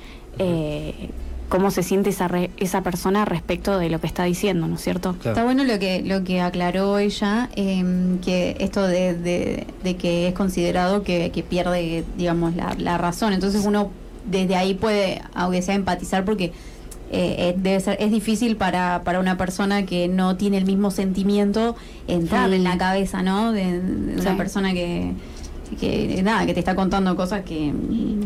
cómo 1.50 1.72
se 1.72 1.84
siente 1.84 2.10
esa, 2.10 2.30
esa 2.58 2.82
persona 2.82 3.26
respecto 3.26 3.78
de 3.78 3.90
lo 3.90 4.00
que 4.02 4.08
está 4.08 4.24
diciendo, 4.24 4.68
¿no 4.68 4.76
es 4.76 4.82
cierto? 4.82 5.16
Está 5.24 5.44
bueno 5.44 5.64
lo 5.64 5.80
que, 5.80 6.02
lo 6.02 6.24
que 6.24 6.42
aclaró 6.42 6.98
ella, 6.98 7.50
em, 7.56 8.20
que 8.20 8.58
esto 8.60 8.86
de, 8.86 9.14
de, 9.84 9.96
que 9.96 10.28
es 10.28 10.34
considerado 10.34 11.04
que, 11.04 11.32
que 11.32 11.44
pierde, 11.44 12.04
digamos, 12.18 12.56
la, 12.56 12.76
la 12.78 12.98
razón. 12.98 13.34
Entonces 13.34 13.66
uno 13.66 13.92
desde 14.26 14.56
ahí 14.56 14.74
puede, 14.74 15.22
aunque 15.34 15.62
sea 15.62 15.76
empatizar, 15.76 16.26
porque 16.26 16.52
eh, 17.10 17.36
eh, 17.40 17.56
debe 17.58 17.80
ser, 17.80 17.98
es 18.02 18.12
difícil 18.12 18.58
para, 18.58 19.04
para 19.06 19.22
una 19.22 19.38
persona 19.38 19.86
que 19.86 20.10
no 20.10 20.36
tiene 20.36 20.58
el 20.58 20.66
mismo 20.66 20.92
sentimiento 20.92 21.78
entrar 22.08 22.52
en 22.52 22.66
la 22.66 22.78
cabeza, 22.78 23.22
¿no? 23.22 23.54
De, 23.54 23.80
una 24.20 24.36
persona 24.36 24.74
que, 24.74 25.14
que 25.80 26.22
nada, 26.24 26.46
que 26.46 26.54
te 26.54 26.60
está 26.60 26.76
contando 26.76 27.16
cosas 27.16 27.44
que, 27.44 27.74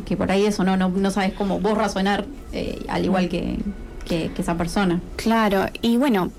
que 0.05 0.17
por 0.17 0.31
ahí 0.31 0.45
eso 0.45 0.63
no, 0.63 0.77
no, 0.77 0.89
no 0.89 1.11
sabes 1.11 1.33
cómo 1.33 1.59
vos 1.59 1.77
razonar 1.77 2.25
eh, 2.53 2.83
al 2.87 3.05
igual 3.05 3.29
que, 3.29 3.57
que, 4.05 4.31
esa 4.37 4.55
persona. 4.55 4.99
Claro, 5.15 5.65
y 5.81 5.97
bueno, 5.97 6.31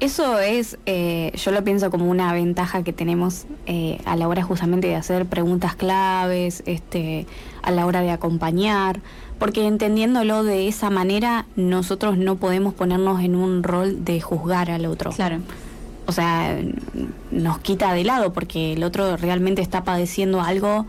eso 0.00 0.38
es, 0.38 0.78
yo 0.86 1.50
lo 1.50 1.64
pienso 1.64 1.90
como 1.90 2.08
una 2.08 2.32
ventaja 2.32 2.82
que 2.82 2.92
tenemos 2.92 3.46
a 4.04 4.16
la 4.16 4.28
hora 4.28 4.42
justamente 4.42 4.88
de 4.88 4.96
hacer 4.96 5.26
preguntas 5.26 5.74
claves, 5.74 6.62
este, 6.66 7.26
a 7.62 7.70
la 7.70 7.86
hora 7.86 8.00
de 8.00 8.10
acompañar 8.10 9.00
porque 9.38 9.66
entendiéndolo 9.66 10.44
de 10.44 10.68
esa 10.68 10.90
manera 10.90 11.46
nosotros 11.56 12.18
no 12.18 12.36
podemos 12.36 12.74
ponernos 12.74 13.20
en 13.20 13.36
un 13.36 13.62
rol 13.62 14.04
de 14.04 14.20
juzgar 14.20 14.70
al 14.70 14.86
otro. 14.86 15.10
Claro. 15.12 15.38
O 16.08 16.12
sea, 16.12 16.58
nos 17.30 17.58
quita 17.58 17.92
de 17.92 18.02
lado 18.02 18.32
porque 18.32 18.72
el 18.72 18.82
otro 18.82 19.18
realmente 19.18 19.60
está 19.60 19.84
padeciendo 19.84 20.40
algo 20.40 20.86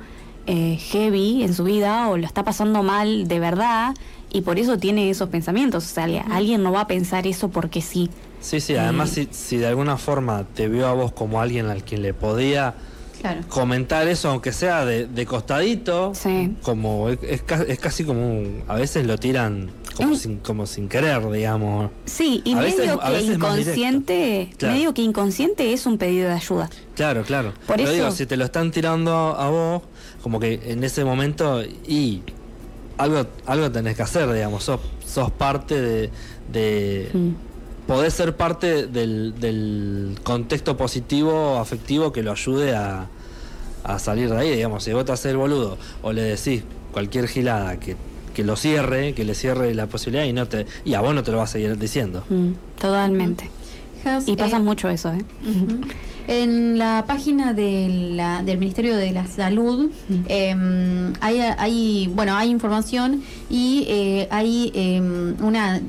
eh, 0.47 0.77
heavy 0.77 1.43
en 1.43 1.53
su 1.53 1.65
vida 1.65 2.07
o 2.07 2.15
lo 2.15 2.25
está 2.25 2.45
pasando 2.45 2.83
mal 2.83 3.27
de 3.27 3.39
verdad 3.41 3.93
y 4.31 4.41
por 4.41 4.59
eso 4.59 4.77
tiene 4.77 5.09
esos 5.09 5.27
pensamientos. 5.27 5.83
O 5.83 5.93
sea, 5.93 6.05
alguien 6.31 6.63
no 6.63 6.71
va 6.71 6.81
a 6.81 6.87
pensar 6.87 7.27
eso 7.27 7.49
porque 7.49 7.81
sí. 7.81 8.09
Sí, 8.39 8.61
sí, 8.61 8.77
además 8.77 9.09
si, 9.09 9.27
si 9.31 9.57
de 9.57 9.67
alguna 9.67 9.97
forma 9.97 10.45
te 10.55 10.69
vio 10.69 10.87
a 10.87 10.93
vos 10.93 11.11
como 11.11 11.41
alguien 11.41 11.67
al 11.67 11.83
quien 11.83 12.01
le 12.01 12.13
podía 12.13 12.75
comentar 13.49 14.07
eso, 14.07 14.29
aunque 14.29 14.51
sea 14.51 14.85
de, 14.85 15.25
costadito, 15.25 16.13
como 16.61 17.09
es, 17.09 17.41
casi 17.79 18.03
como 18.03 18.43
a 18.67 18.75
veces 18.75 19.05
lo 19.05 19.17
tiran 19.17 19.69
como, 20.03 20.15
sin, 20.15 20.37
como 20.37 20.65
sin 20.65 20.89
querer, 20.89 21.29
digamos. 21.29 21.91
Sí, 22.05 22.41
y 22.45 22.55
medio 22.55 22.99
que 22.99 23.21
inconsciente, 23.21 24.49
medio 24.61 24.93
que 24.93 25.01
inconsciente 25.01 25.73
es 25.73 25.85
un 25.85 25.97
pedido 25.97 26.29
de 26.29 26.35
ayuda. 26.35 26.69
Claro, 26.95 27.23
claro. 27.23 27.53
Por 27.67 27.79
eso 27.79 27.91
digo, 27.91 28.11
si 28.11 28.25
te 28.25 28.37
lo 28.37 28.45
están 28.45 28.71
tirando 28.71 29.11
a 29.11 29.49
vos, 29.49 29.83
como 30.21 30.39
que 30.39 30.59
en 30.65 30.83
ese 30.83 31.03
momento 31.03 31.61
y 31.63 32.21
algo 32.97 33.25
algo 33.45 33.71
tenés 33.71 33.95
que 33.95 34.03
hacer, 34.03 34.31
digamos, 34.31 34.63
sos, 34.63 34.79
sos 35.05 35.31
parte 35.31 35.79
de, 35.79 36.09
de 36.51 37.09
mm. 37.13 37.87
podés 37.87 38.13
ser 38.13 38.35
parte 38.35 38.87
del, 38.87 39.39
del 39.39 40.17
contexto 40.23 40.77
positivo, 40.77 41.57
afectivo 41.57 42.11
que 42.11 42.23
lo 42.23 42.31
ayude 42.31 42.75
a, 42.75 43.07
a 43.83 43.99
salir 43.99 44.29
de 44.29 44.37
ahí, 44.37 44.55
digamos, 44.55 44.83
si 44.83 44.93
vos 44.93 45.05
te 45.05 45.11
haces 45.11 45.31
el 45.31 45.37
boludo 45.37 45.77
o 46.01 46.13
le 46.13 46.21
decís 46.21 46.63
cualquier 46.91 47.27
gilada 47.27 47.79
que, 47.79 47.95
que 48.33 48.43
lo 48.43 48.55
cierre, 48.55 49.13
que 49.13 49.23
le 49.23 49.35
cierre 49.35 49.73
la 49.73 49.87
posibilidad 49.87 50.25
y 50.25 50.33
no 50.33 50.47
te 50.47 50.65
y 50.85 50.93
a 50.93 51.01
vos 51.01 51.13
no 51.13 51.23
te 51.23 51.31
lo 51.31 51.37
vas 51.37 51.49
a 51.49 51.53
seguir 51.53 51.77
diciendo. 51.77 52.23
Mm, 52.29 52.51
totalmente. 52.79 53.49
y 54.25 54.35
pasa 54.35 54.57
eh, 54.57 54.61
mucho 54.61 54.89
eso, 54.89 55.11
¿eh? 55.11 55.23
En 56.27 56.77
la 56.77 57.05
página 57.07 57.53
de 57.53 58.11
la, 58.13 58.43
del 58.43 58.59
Ministerio 58.59 58.95
de 58.95 59.11
la 59.11 59.25
Salud 59.25 59.89
em, 60.27 61.11
hay, 61.21 61.39
hay, 61.39 62.11
bueno, 62.13 62.35
hay 62.35 62.49
información 62.49 63.23
y 63.49 63.85
eh, 63.87 64.27
hay 64.29 64.71
em, 64.75 65.35
una 65.43 65.81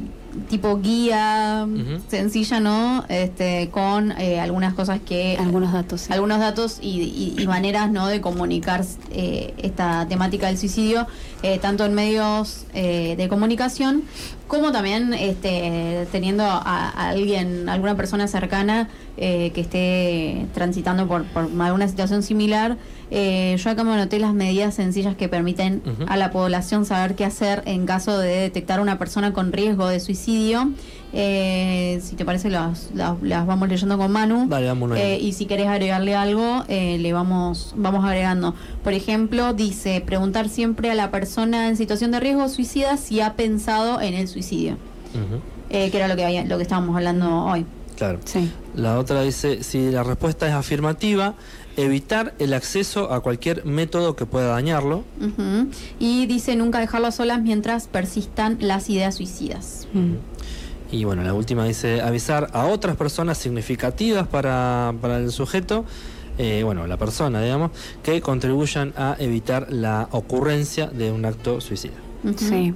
tipo 0.49 0.81
guía 0.81 1.67
sencilla, 2.09 2.61
¿no? 2.61 3.05
Este, 3.09 3.69
con 3.71 4.13
eh, 4.13 4.41
algunas 4.41 4.75
cosas 4.75 5.01
que... 5.05 5.37
Algunos 5.39 5.73
datos. 5.73 6.11
Algunos 6.11 6.39
datos 6.39 6.79
y, 6.81 7.45
maneras, 7.47 7.91
¿no? 7.91 8.07
De 8.07 8.21
comunicar 8.21 8.85
eh, 9.11 9.55
esta 9.59 10.07
temática 10.09 10.47
del 10.47 10.59
suicidio, 10.59 11.07
eh, 11.43 11.59
tanto 11.59 11.85
en 11.85 11.95
medios 11.95 12.67
de 12.73 13.27
comunicación 13.29 14.05
como 14.47 14.73
también 14.73 15.15
este, 15.15 16.09
teniendo 16.11 16.45
a, 16.45 16.89
alguien, 17.09 17.69
alguna 17.69 17.97
persona 17.97 18.27
cercana 18.27 18.89
que 19.17 19.53
esté 19.55 20.47
transitando 20.55 21.07
por, 21.07 21.25
por 21.25 21.45
alguna 21.61 21.87
situación 21.89 22.23
similar. 22.23 22.77
Eh, 23.11 23.57
yo 23.59 23.71
acá 23.71 23.83
me 23.85 23.93
anoté 23.93 24.19
las 24.19 24.35
medidas 24.35 24.75
sencillas 24.75 25.17
que 25.17 25.29
permiten 25.29 25.83
a 26.07 26.17
la 26.17 26.31
población 26.31 26.85
saber 26.85 27.17
qué 27.17 27.25
hacer 27.25 27.63
en 27.67 27.87
caso 27.87 28.19
de 28.19 28.29
detectar 28.29 28.79
a 28.79 28.83
una 28.83 28.99
persona 28.99 29.33
con 29.33 29.53
riesgo 29.53 29.89
de 29.89 30.01
suicidio. 30.01 30.71
Eh, 31.13 32.01
si 32.03 32.15
te 32.15 32.25
parece, 32.25 32.51
las, 32.51 32.91
las, 32.95 33.47
vamos 33.47 33.69
leyendo 33.69 33.99
con 33.99 34.13
Manu. 34.13 34.47
eh, 34.97 35.19
y 35.21 35.33
si 35.33 35.47
querés 35.47 35.67
agregarle 35.67 36.15
algo, 36.15 36.65
eh, 36.69 36.99
le 36.99 37.13
vamos, 37.13 37.75
vamos 37.77 38.05
agregando. 38.05 38.55
Por 38.85 38.93
ejemplo, 38.93 39.53
dice, 39.53 40.01
preguntar 40.01 40.49
siempre 40.49 40.91
a 40.91 40.95
la 40.95 41.11
persona 41.11 41.69
en 41.69 41.77
situación 41.77 42.13
de 42.13 42.21
riesgo 42.21 42.49
suicida 42.49 42.97
si 42.97 43.21
ha 43.21 43.35
pensado 43.35 44.01
en 44.01 44.15
el 44.15 44.29
suicidio. 44.29 44.77
que 45.69 45.91
era 45.93 46.09
lo 46.09 46.17
que, 46.17 46.25
había, 46.25 46.45
lo 46.45 46.57
que 46.57 46.63
estábamos 46.63 46.97
hablando 46.97 47.45
hoy. 47.45 47.65
Claro. 47.97 48.19
La 48.75 48.99
otra 48.99 49.23
dice, 49.23 49.63
si 49.63 49.91
la 49.91 50.03
respuesta 50.03 50.49
es 50.49 50.55
afirmativa, 50.55 51.35
evitar 51.85 52.35
el 52.39 52.55
acceso 52.55 53.13
a 53.13 53.21
cualquier 53.21 53.65
método 53.65 54.17
que 54.17 54.27
pueda 54.27 54.49
dañarlo. 54.49 55.05
Y 55.99 56.27
dice 56.27 56.57
nunca 56.57 56.79
dejarlo 56.79 57.11
solas 57.13 57.43
mientras 57.43 57.89
persistan 57.89 58.59
las 58.61 58.91
ideas 58.91 59.17
suicidas. 59.17 59.89
Y 60.93 61.05
bueno, 61.05 61.23
la 61.23 61.35
última 61.35 61.65
dice 61.65 62.01
avisar 62.01 62.51
a 62.53 62.67
otras 62.67 62.97
personas 62.97 63.39
significativas 63.39 64.27
para, 64.27 64.93
para 65.01 65.19
el 65.19 65.31
sujeto, 65.31 65.85
eh, 66.39 66.63
bueno, 66.65 66.87
la 66.87 66.97
persona, 66.97 67.43
digamos, 67.43 67.71
que 68.03 68.21
contribuyan 68.21 68.93
a 68.97 69.17
evitar 69.19 69.73
la 69.73 70.09
ocurrencia 70.11 70.87
de 70.87 71.13
un 71.13 71.25
acto 71.25 71.61
suicida. 71.61 71.95
Sí. 72.37 72.75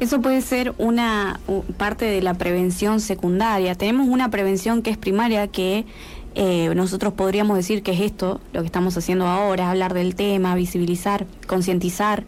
Eso 0.00 0.22
puede 0.22 0.40
ser 0.40 0.74
una 0.78 1.40
parte 1.76 2.06
de 2.06 2.22
la 2.22 2.34
prevención 2.34 3.00
secundaria. 3.00 3.74
Tenemos 3.74 4.08
una 4.08 4.30
prevención 4.30 4.82
que 4.82 4.90
es 4.90 4.96
primaria, 4.96 5.48
que 5.48 5.84
eh, 6.34 6.72
nosotros 6.74 7.12
podríamos 7.12 7.56
decir 7.56 7.82
que 7.82 7.92
es 7.92 8.00
esto, 8.00 8.40
lo 8.52 8.60
que 8.60 8.66
estamos 8.66 8.96
haciendo 8.96 9.26
ahora, 9.26 9.70
hablar 9.70 9.94
del 9.94 10.14
tema, 10.14 10.54
visibilizar, 10.54 11.26
concientizar, 11.46 12.24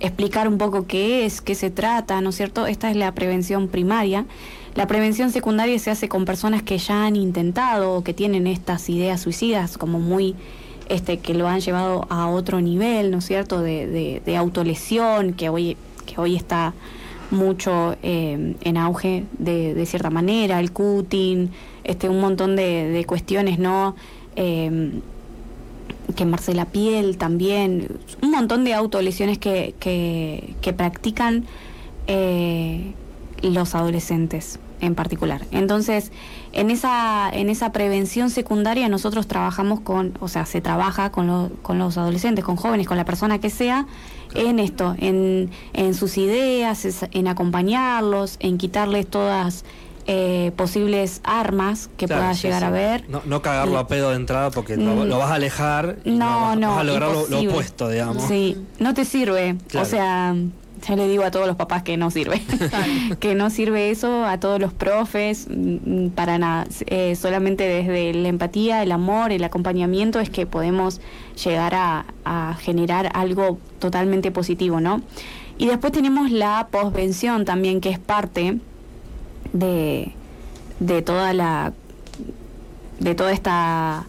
explicar 0.00 0.48
un 0.48 0.58
poco 0.58 0.86
qué 0.86 1.24
es, 1.24 1.40
qué 1.40 1.54
se 1.54 1.70
trata, 1.70 2.20
¿no 2.20 2.30
es 2.30 2.36
cierto? 2.36 2.66
Esta 2.66 2.90
es 2.90 2.96
la 2.96 3.12
prevención 3.12 3.68
primaria. 3.68 4.26
La 4.74 4.86
prevención 4.86 5.30
secundaria 5.30 5.78
se 5.78 5.90
hace 5.90 6.08
con 6.08 6.26
personas 6.26 6.62
que 6.62 6.76
ya 6.76 7.06
han 7.06 7.16
intentado 7.16 7.94
o 7.94 8.04
que 8.04 8.12
tienen 8.12 8.46
estas 8.46 8.88
ideas 8.90 9.22
suicidas 9.22 9.78
como 9.78 9.98
muy 10.00 10.34
este 10.88 11.18
que 11.18 11.34
lo 11.34 11.48
han 11.48 11.60
llevado 11.60 12.06
a 12.10 12.28
otro 12.28 12.60
nivel, 12.60 13.10
¿no 13.10 13.18
es 13.18 13.24
cierto? 13.24 13.60
De, 13.60 14.22
de 14.24 14.36
autolesión 14.36 15.32
que 15.32 15.48
hoy 15.48 15.76
que 16.06 16.20
hoy 16.20 16.36
está 16.36 16.72
mucho 17.30 17.96
eh, 18.02 18.54
en 18.60 18.76
auge 18.76 19.24
de, 19.38 19.84
cierta 19.84 20.10
manera, 20.10 20.60
el 20.60 20.72
cutting, 20.72 21.50
este, 21.86 22.08
un 22.08 22.20
montón 22.20 22.56
de, 22.56 23.04
cuestiones, 23.06 23.58
¿no? 23.58 23.96
Eh, 24.36 25.00
quemarse 26.14 26.54
la 26.54 26.66
piel 26.66 27.16
también, 27.16 27.88
un 28.22 28.30
montón 28.30 28.64
de 28.64 28.74
autolesiones 28.74 29.38
que, 29.38 29.74
que, 29.80 30.54
que 30.60 30.72
practican 30.72 31.44
eh, 32.06 32.92
los 33.42 33.74
adolescentes 33.74 34.58
en 34.80 34.94
particular. 34.94 35.42
Entonces, 35.52 36.12
en 36.52 36.70
esa, 36.70 37.30
en 37.32 37.48
esa 37.48 37.72
prevención 37.72 38.30
secundaria 38.30 38.88
nosotros 38.88 39.26
trabajamos 39.26 39.80
con, 39.80 40.14
o 40.20 40.28
sea, 40.28 40.46
se 40.46 40.60
trabaja 40.60 41.10
con, 41.10 41.50
con 41.62 41.78
los 41.78 41.96
adolescentes, 41.98 42.44
con 42.44 42.56
jóvenes, 42.56 42.86
con 42.86 42.96
la 42.96 43.04
persona 43.04 43.38
que 43.38 43.50
sea, 43.50 43.86
en 44.34 44.58
esto, 44.58 44.94
en, 44.98 45.50
en 45.72 45.94
sus 45.94 46.18
ideas, 46.18 46.86
en 47.10 47.28
acompañarlos, 47.28 48.36
en 48.40 48.58
quitarles 48.58 49.06
todas 49.06 49.64
eh, 50.08 50.52
posibles 50.54 51.20
armas 51.24 51.90
que 51.96 52.06
pueda 52.06 52.32
llegar 52.32 52.62
a 52.62 52.70
ver. 52.70 53.04
No, 53.08 53.22
no 53.24 53.42
cagarlo 53.42 53.78
a 53.78 53.88
pedo 53.88 54.10
de 54.10 54.16
entrada 54.16 54.50
porque 54.50 54.76
lo, 54.76 55.04
mm. 55.04 55.10
vas 55.10 55.30
a 55.30 55.34
alejar 55.34 55.96
y 56.04 56.12
no, 56.12 56.54
no, 56.54 56.70
vas, 56.70 56.78
a 56.78 56.84
lograr 56.84 57.10
lo, 57.28 57.40
opuesto, 57.40 57.88
digamos. 57.88 58.22
Sí, 58.24 58.56
no 58.78 58.94
te 58.94 59.04
sirve. 59.04 59.56
O 59.74 59.84
sea, 59.84 60.36
ya 60.86 60.96
le 60.96 61.08
digo 61.08 61.24
a 61.24 61.32
todos 61.32 61.48
los 61.48 61.56
papás 61.56 61.82
que 61.82 61.96
no 61.96 62.12
sirve. 62.12 62.40
que 63.20 63.34
no 63.34 63.50
sirve 63.50 63.90
eso, 63.90 64.24
a 64.24 64.38
todos 64.38 64.60
los 64.60 64.72
profes, 64.72 65.48
mm, 65.50 66.10
para 66.10 66.38
nada. 66.38 66.66
Eh, 66.86 67.16
solamente 67.16 67.64
desde 67.64 68.14
la 68.14 68.28
empatía, 68.28 68.84
el 68.84 68.92
amor, 68.92 69.32
el 69.32 69.42
acompañamiento 69.42 70.20
es 70.20 70.30
que 70.30 70.46
podemos 70.46 71.00
llegar 71.44 71.74
a, 71.74 72.06
a 72.24 72.54
generar 72.60 73.10
algo 73.14 73.58
totalmente 73.80 74.30
positivo, 74.30 74.80
¿no? 74.80 75.02
Y 75.58 75.66
después 75.66 75.92
tenemos 75.92 76.30
la 76.30 76.68
posvención 76.70 77.44
también, 77.44 77.80
que 77.80 77.90
es 77.90 77.98
parte 77.98 78.60
de, 79.52 80.12
de 80.80 81.02
toda 81.02 81.32
la 81.32 81.72
de 83.00 83.14
toda 83.14 83.32
esta 83.32 84.06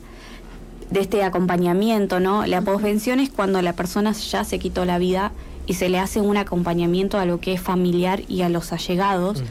de 0.89 1.01
este 1.01 1.23
acompañamiento, 1.23 2.19
¿no? 2.19 2.45
La 2.45 2.61
posvención 2.61 3.19
es 3.19 3.29
cuando 3.29 3.61
la 3.61 3.73
persona 3.73 4.13
ya 4.13 4.43
se 4.43 4.57
quitó 4.57 4.85
la 4.85 4.97
vida 4.97 5.33
y 5.65 5.73
se 5.73 5.89
le 5.89 5.99
hace 5.99 6.21
un 6.21 6.37
acompañamiento 6.37 7.19
a 7.19 7.25
lo 7.25 7.39
que 7.41 7.53
es 7.53 7.61
familiar 7.61 8.21
y 8.29 8.41
a 8.41 8.49
los 8.49 8.71
allegados, 8.71 9.43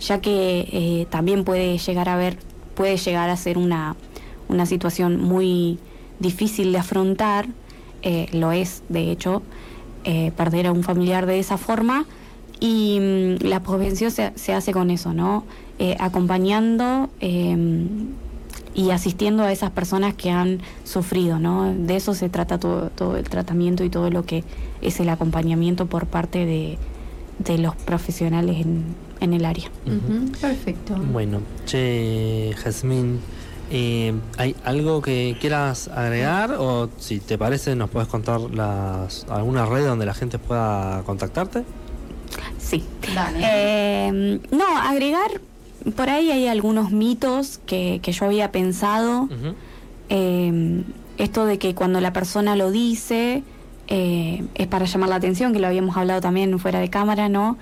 ya 0.00 0.20
que 0.20 0.68
eh, 0.72 1.06
también 1.10 1.42
puede 1.44 1.78
llegar 1.78 2.08
a 2.08 2.16
ver, 2.16 2.38
puede 2.76 2.96
llegar 2.96 3.28
a 3.28 3.36
ser 3.36 3.58
una, 3.58 3.96
una 4.48 4.66
situación 4.66 5.20
muy 5.20 5.78
difícil 6.20 6.70
de 6.70 6.78
afrontar, 6.78 7.48
eh, 8.02 8.28
lo 8.32 8.52
es 8.52 8.84
de 8.88 9.10
hecho, 9.10 9.42
eh, 10.04 10.30
perder 10.36 10.68
a 10.68 10.72
un 10.72 10.84
familiar 10.84 11.26
de 11.26 11.40
esa 11.40 11.58
forma, 11.58 12.06
y 12.60 12.98
mm, 13.00 13.44
la 13.46 13.60
prevención 13.60 14.10
se, 14.10 14.32
se, 14.36 14.54
hace 14.54 14.72
con 14.72 14.90
eso, 14.90 15.12
¿no? 15.12 15.44
Eh, 15.78 15.96
acompañando 15.98 17.10
em, 17.20 18.08
y 18.74 18.90
asistiendo 18.90 19.42
a 19.42 19.52
esas 19.52 19.70
personas 19.70 20.14
que 20.14 20.30
han 20.30 20.60
sufrido, 20.84 21.38
¿no? 21.38 21.72
De 21.74 21.96
eso 21.96 22.14
se 22.14 22.28
trata 22.28 22.58
todo, 22.58 22.90
todo 22.90 23.16
el 23.16 23.28
tratamiento 23.28 23.84
y 23.84 23.90
todo 23.90 24.10
lo 24.10 24.24
que 24.24 24.44
es 24.82 25.00
el 25.00 25.08
acompañamiento 25.08 25.86
por 25.86 26.06
parte 26.06 26.46
de, 26.46 26.78
de 27.38 27.58
los 27.58 27.76
profesionales 27.76 28.64
en, 28.64 28.84
en 29.20 29.34
el 29.34 29.44
área. 29.44 29.70
Perfecto. 30.40 30.94
Bueno, 31.12 31.40
che, 31.66 32.54
Jazmín, 32.62 33.20
eh, 33.70 34.14
¿hay 34.36 34.54
algo 34.64 35.02
que 35.02 35.36
quieras 35.40 35.88
agregar 35.88 36.56
o 36.58 36.88
si 36.98 37.18
te 37.18 37.38
parece 37.38 37.74
nos 37.74 37.90
puedes 37.90 38.08
contar 38.08 38.40
las, 38.40 39.26
alguna 39.28 39.66
red 39.66 39.86
donde 39.86 40.06
la 40.06 40.14
gente 40.14 40.38
pueda 40.38 41.02
contactarte? 41.04 41.64
Sí. 42.74 42.84
Eh, 43.40 44.40
no, 44.50 44.78
agregar, 44.78 45.40
por 45.94 46.08
ahí 46.10 46.30
hay 46.30 46.48
algunos 46.48 46.90
mitos 46.90 47.60
que, 47.66 48.00
que 48.02 48.12
yo 48.12 48.26
había 48.26 48.50
pensado. 48.50 49.28
Eh, 50.08 50.82
esto 51.16 51.46
de 51.46 51.58
que 51.58 51.74
cuando 51.74 52.00
la 52.00 52.12
persona 52.12 52.56
lo 52.56 52.72
dice 52.72 53.44
eh, 53.86 54.44
es 54.54 54.66
para 54.66 54.86
llamar 54.86 55.08
la 55.08 55.16
atención, 55.16 55.52
que 55.52 55.60
lo 55.60 55.68
habíamos 55.68 55.96
hablado 55.96 56.20
también 56.20 56.58
fuera 56.58 56.80
de 56.80 56.90
cámara, 56.90 57.28
¿no? 57.28 57.56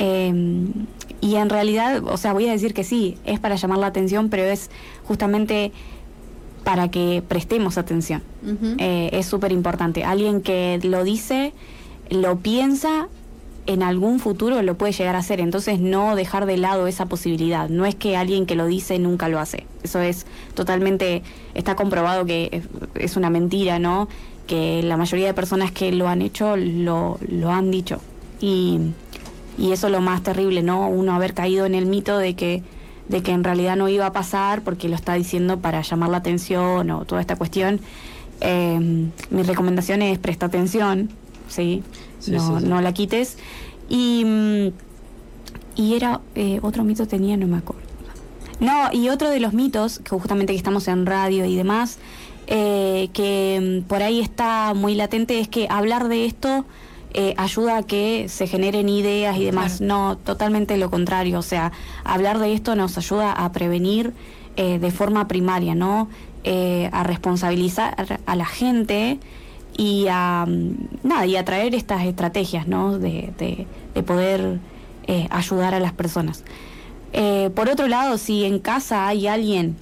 y 0.00 1.34
en 1.34 1.48
realidad, 1.48 2.04
o 2.04 2.16
sea, 2.16 2.32
voy 2.32 2.46
a 2.46 2.52
decir 2.52 2.72
que 2.72 2.84
sí, 2.84 3.18
es 3.24 3.40
para 3.40 3.56
llamar 3.56 3.78
la 3.78 3.88
atención, 3.88 4.28
pero 4.28 4.44
es 4.44 4.70
justamente 5.02 5.72
para 6.62 6.88
que 6.88 7.20
prestemos 7.26 7.78
atención. 7.78 8.22
es 8.78 9.26
súper 9.26 9.50
importante. 9.50 10.04
Alguien 10.04 10.40
que 10.40 10.78
lo 10.84 11.02
dice, 11.02 11.52
lo 12.10 12.38
piensa 12.38 13.08
en 13.68 13.82
algún 13.82 14.18
futuro 14.18 14.62
lo 14.62 14.78
puede 14.78 14.92
llegar 14.92 15.14
a 15.14 15.18
hacer. 15.18 15.40
Entonces 15.40 15.78
no 15.78 16.16
dejar 16.16 16.46
de 16.46 16.56
lado 16.56 16.86
esa 16.86 17.06
posibilidad. 17.06 17.68
No 17.68 17.84
es 17.84 17.94
que 17.94 18.16
alguien 18.16 18.46
que 18.46 18.56
lo 18.56 18.66
dice 18.66 18.98
nunca 18.98 19.28
lo 19.28 19.38
hace. 19.38 19.66
Eso 19.82 20.00
es 20.00 20.26
totalmente, 20.54 21.22
está 21.54 21.76
comprobado 21.76 22.24
que 22.24 22.62
es 22.94 23.16
una 23.16 23.28
mentira, 23.28 23.78
¿no? 23.78 24.08
Que 24.46 24.82
la 24.82 24.96
mayoría 24.96 25.26
de 25.26 25.34
personas 25.34 25.70
que 25.70 25.92
lo 25.92 26.08
han 26.08 26.22
hecho 26.22 26.56
lo, 26.56 27.18
lo 27.28 27.50
han 27.50 27.70
dicho. 27.70 28.00
Y, 28.40 28.80
y 29.58 29.72
eso 29.72 29.88
es 29.88 29.92
lo 29.92 30.00
más 30.00 30.22
terrible, 30.22 30.62
¿no? 30.62 30.88
Uno 30.88 31.12
haber 31.12 31.34
caído 31.34 31.66
en 31.66 31.74
el 31.74 31.84
mito 31.84 32.16
de 32.16 32.34
que 32.34 32.62
de 33.08 33.22
que 33.22 33.32
en 33.32 33.42
realidad 33.42 33.74
no 33.74 33.88
iba 33.88 34.04
a 34.04 34.12
pasar 34.12 34.60
porque 34.60 34.86
lo 34.86 34.94
está 34.94 35.14
diciendo 35.14 35.60
para 35.60 35.80
llamar 35.80 36.10
la 36.10 36.18
atención 36.18 36.90
o 36.90 37.06
toda 37.06 37.22
esta 37.22 37.36
cuestión. 37.36 37.80
Eh, 38.42 39.08
mi 39.30 39.42
recomendación 39.44 40.02
es 40.02 40.18
presta 40.18 40.44
atención, 40.44 41.08
¿sí? 41.48 41.82
no, 42.28 42.60
no 42.60 42.80
la 42.80 42.92
quites. 42.92 43.38
Y, 43.88 44.24
mm, 44.24 44.68
y 45.76 45.94
era, 45.94 46.20
eh, 46.34 46.58
otro 46.62 46.84
mito 46.84 47.06
tenía, 47.06 47.36
no 47.36 47.46
me 47.46 47.56
acuerdo. 47.56 47.82
No, 48.60 48.92
y 48.92 49.08
otro 49.08 49.30
de 49.30 49.38
los 49.38 49.54
mitos, 49.54 50.00
que 50.00 50.10
justamente 50.10 50.52
que 50.52 50.56
estamos 50.56 50.88
en 50.88 51.06
radio 51.06 51.44
y 51.44 51.54
demás, 51.54 51.98
eh, 52.48 53.08
que 53.12 53.82
mm, 53.84 53.88
por 53.88 54.02
ahí 54.02 54.20
está 54.20 54.74
muy 54.74 54.94
latente, 54.96 55.38
es 55.38 55.48
que 55.48 55.68
hablar 55.70 56.08
de 56.08 56.26
esto 56.26 56.64
eh, 57.14 57.34
ayuda 57.36 57.78
a 57.78 57.82
que 57.84 58.26
se 58.28 58.48
generen 58.48 58.88
ideas 58.88 59.36
y 59.38 59.44
demás. 59.44 59.80
No, 59.80 60.18
totalmente 60.18 60.76
lo 60.76 60.90
contrario. 60.90 61.38
O 61.38 61.42
sea, 61.42 61.70
hablar 62.04 62.40
de 62.40 62.52
esto 62.52 62.74
nos 62.74 62.98
ayuda 62.98 63.32
a 63.32 63.52
prevenir 63.52 64.12
de 64.56 64.90
forma 64.90 65.28
primaria, 65.28 65.76
¿no? 65.76 66.08
a 66.90 67.04
responsabilizar 67.04 68.18
a 68.26 68.34
la 68.34 68.44
gente 68.44 69.20
y 69.78 70.08
a, 70.10 70.44
nada, 71.04 71.24
y 71.24 71.36
a 71.36 71.44
traer 71.44 71.74
estas 71.76 72.04
estrategias 72.04 72.66
¿no? 72.66 72.98
de, 72.98 73.32
de, 73.94 74.02
poder 74.02 74.58
eh, 75.06 75.28
ayudar 75.30 75.72
a 75.72 75.80
las 75.80 75.92
personas. 75.92 76.44
Eh, 77.12 77.50
por 77.54 77.68
otro 77.68 77.86
lado, 77.86 78.18
si 78.18 78.44
en 78.44 78.58
casa 78.58 79.06
hay 79.06 79.28
alguien 79.28 79.76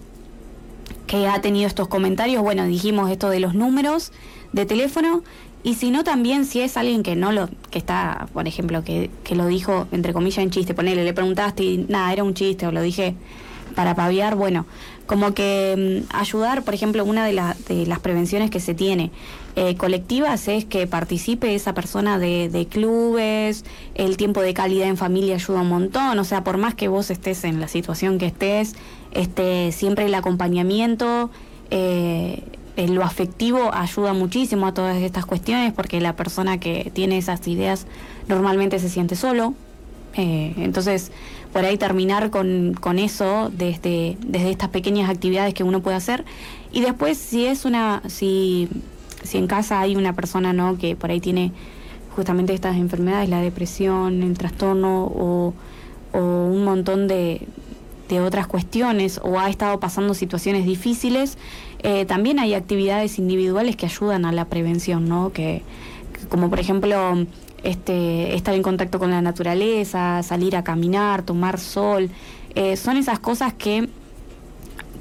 que 1.07 1.27
ha 1.27 1.41
tenido 1.41 1.67
estos 1.67 1.89
comentarios, 1.89 2.43
bueno, 2.43 2.67
dijimos 2.67 3.11
esto 3.11 3.31
de 3.31 3.41
los 3.41 3.55
números 3.55 4.13
de 4.53 4.67
teléfono, 4.67 5.23
y 5.63 5.75
si 5.75 5.91
no 5.91 6.05
también 6.05 6.45
si 6.45 6.61
es 6.61 6.77
alguien 6.77 7.03
que 7.03 7.17
no 7.17 7.33
lo, 7.33 7.49
que 7.71 7.79
está, 7.79 8.29
por 8.35 8.47
ejemplo, 8.47 8.85
que, 8.85 9.11
que 9.25 9.35
lo 9.35 9.47
dijo 9.47 9.89
entre 9.93 10.13
comillas 10.13 10.39
en 10.39 10.51
chiste, 10.51 10.75
ponele, 10.75 11.05
le 11.05 11.15
preguntaste 11.15 11.65
y 11.65 11.79
nada, 11.89 12.13
era 12.13 12.23
un 12.23 12.35
chiste 12.35 12.67
o 12.67 12.73
lo 12.73 12.83
dije 12.83 13.15
para 13.75 13.95
paviar, 13.95 14.37
bueno, 14.37 14.67
como 15.07 15.35
que 15.35 16.05
mm, 16.09 16.14
ayudar, 16.14 16.62
por 16.62 16.75
ejemplo, 16.75 17.05
una 17.05 17.25
de, 17.25 17.40
de, 17.69 17.87
las 17.87 18.01
prevenciones 18.01 18.51
que 18.51 18.61
se 18.61 18.75
tiene 18.75 19.11
eh, 19.59 19.75
colectivas 19.77 20.49
es 20.49 20.66
que 20.66 20.87
participe 20.87 21.55
esa 21.55 21.73
persona 21.73 22.19
de, 22.19 22.69
clubes, 22.71 23.64
el 23.95 24.19
tiempo 24.19 24.42
de 24.42 24.53
calidad 24.53 24.87
en 24.88 24.99
familia 24.99 25.37
ayuda 25.37 25.62
un 25.62 25.69
montón, 25.71 26.19
o 26.19 26.25
sea, 26.25 26.45
por 26.45 26.59
más 26.59 26.75
que 26.75 26.88
vos 26.88 27.11
estés 27.11 27.42
en 27.45 27.59
la 27.59 27.69
situación 27.69 28.19
que 28.19 28.27
estés, 28.27 28.75
este, 29.12 29.73
siempre 29.73 30.05
el 30.05 30.14
acompañamiento, 30.14 31.31
eh, 31.71 32.42
lo 32.77 33.03
afectivo 33.03 33.73
ayuda 33.73 34.12
muchísimo 34.12 34.66
a 34.66 34.75
todas 34.75 34.99
estas 34.99 35.25
cuestiones 35.25 35.73
porque 35.73 36.01
la 36.03 36.14
persona 36.14 36.61
que 36.61 36.90
tiene 36.92 37.16
esas 37.16 37.49
ideas 37.49 37.87
normalmente 38.29 38.79
se 38.79 38.90
siente 38.90 39.16
solo. 39.16 39.55
Eh, 40.17 40.55
entonces, 40.57 41.13
por 41.53 41.65
ahí 41.65 41.77
terminar 41.77 42.31
con, 42.31 42.75
con 42.75 42.99
eso 42.99 43.51
desde, 43.53 44.17
desde 44.27 44.51
estas 44.51 44.71
pequeñas 44.71 45.11
actividades 45.11 45.55
que 45.55 45.63
uno 45.63 45.81
puede 45.81 45.97
hacer. 45.97 46.25
Y 46.73 46.81
después, 46.81 47.19
si 47.19 47.47
es 47.47 47.65
una, 47.65 48.03
si, 48.07 48.69
si 49.23 49.39
en 49.39 49.47
casa 49.47 49.81
hay 49.81 49.97
una 49.97 50.15
persona 50.15 50.53
¿no? 50.53 50.79
que 50.79 50.97
por 50.97 51.11
ahí 51.11 51.21
tiene 51.21 51.53
justamente 52.15 52.55
estas 52.55 52.77
enfermedades, 52.77 53.29
la 53.29 53.41
depresión, 53.41 54.23
el 54.23 54.37
trastorno 54.39 55.05
o, 55.05 55.55
un 56.13 56.65
montón 56.65 57.09
de, 57.09 57.43
de 58.09 58.21
otras 58.21 58.47
cuestiones 58.47 59.21
o 59.23 59.39
ha 59.39 59.51
estado 59.51 59.79
pasando 59.81 60.15
situaciones 60.15 60.65
difíciles, 60.65 61.37
eh, 61.81 62.07
también 62.07 62.39
hay 62.39 62.55
actividades 62.55 63.19
individuales 63.19 63.77
que 63.77 63.85
ayudan 63.85 64.25
a 64.25 64.33
la 64.33 64.47
prevención, 64.47 65.09
¿no? 65.11 65.33
Que, 65.33 65.61
como 66.31 66.49
por 66.49 66.59
ejemplo 66.59 67.27
este, 67.62 68.35
estar 68.35 68.55
en 68.55 68.62
contacto 68.62 68.99
con 68.99 69.11
la 69.11 69.23
naturaleza, 69.23 70.23
salir 70.23 70.57
a 70.57 70.64
caminar, 70.64 71.23
tomar 71.23 71.59
sol, 71.59 72.11
eh, 72.55 72.76
son 72.76 72.97
esas 72.97 73.18
cosas 73.18 73.53
que, 73.53 73.89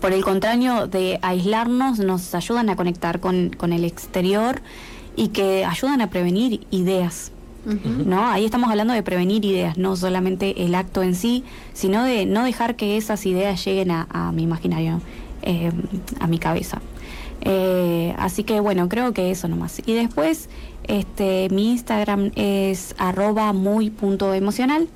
por 0.02 0.14
el 0.14 0.24
contrario 0.24 0.88
de 0.88 1.20
aislarnos, 1.22 2.00
nos 2.00 2.34
ayudan 2.36 2.70
a 2.70 2.76
conectar 2.76 3.20
con, 3.20 3.52
con 3.52 3.74
el 3.74 3.84
exterior 3.86 4.62
y 5.16 5.30
que 5.30 5.66
ayudan 5.66 6.02
a 6.02 6.10
prevenir 6.10 6.66
ideas. 6.72 7.32
¿No? 8.06 8.28
Ahí 8.28 8.46
estamos 8.46 8.70
hablando 8.70 8.94
de 8.94 9.02
prevenir 9.02 9.44
ideas, 9.44 9.76
no 9.76 9.96
solamente 9.96 10.66
el 10.66 10.76
acto 10.76 11.02
en 11.02 11.16
sí, 11.16 11.44
sino 11.74 12.04
de 12.04 12.28
no 12.28 12.44
dejar 12.44 12.76
que 12.76 12.96
esas 12.96 13.26
ideas 13.26 13.66
lleguen 13.66 13.90
a, 13.90 14.32
mi 14.34 14.44
imaginario, 14.44 15.02
eh, 15.42 15.72
a 16.20 16.28
mi 16.28 16.38
cabeza. 16.38 16.80
Eh, 17.42 18.14
así 18.18 18.44
que 18.44 18.60
bueno, 18.60 18.88
creo 18.88 19.14
que 19.14 19.32
eso 19.32 19.48
nomás. 19.48 19.82
Y 19.86 19.94
después, 19.94 20.48
este, 20.88 21.48
mi 21.52 21.72
Instagram 21.72 22.32
es 22.36 22.96
arroba 22.98 23.54
muy 23.54 23.90
punto 23.90 24.34
emocional. 24.34 24.88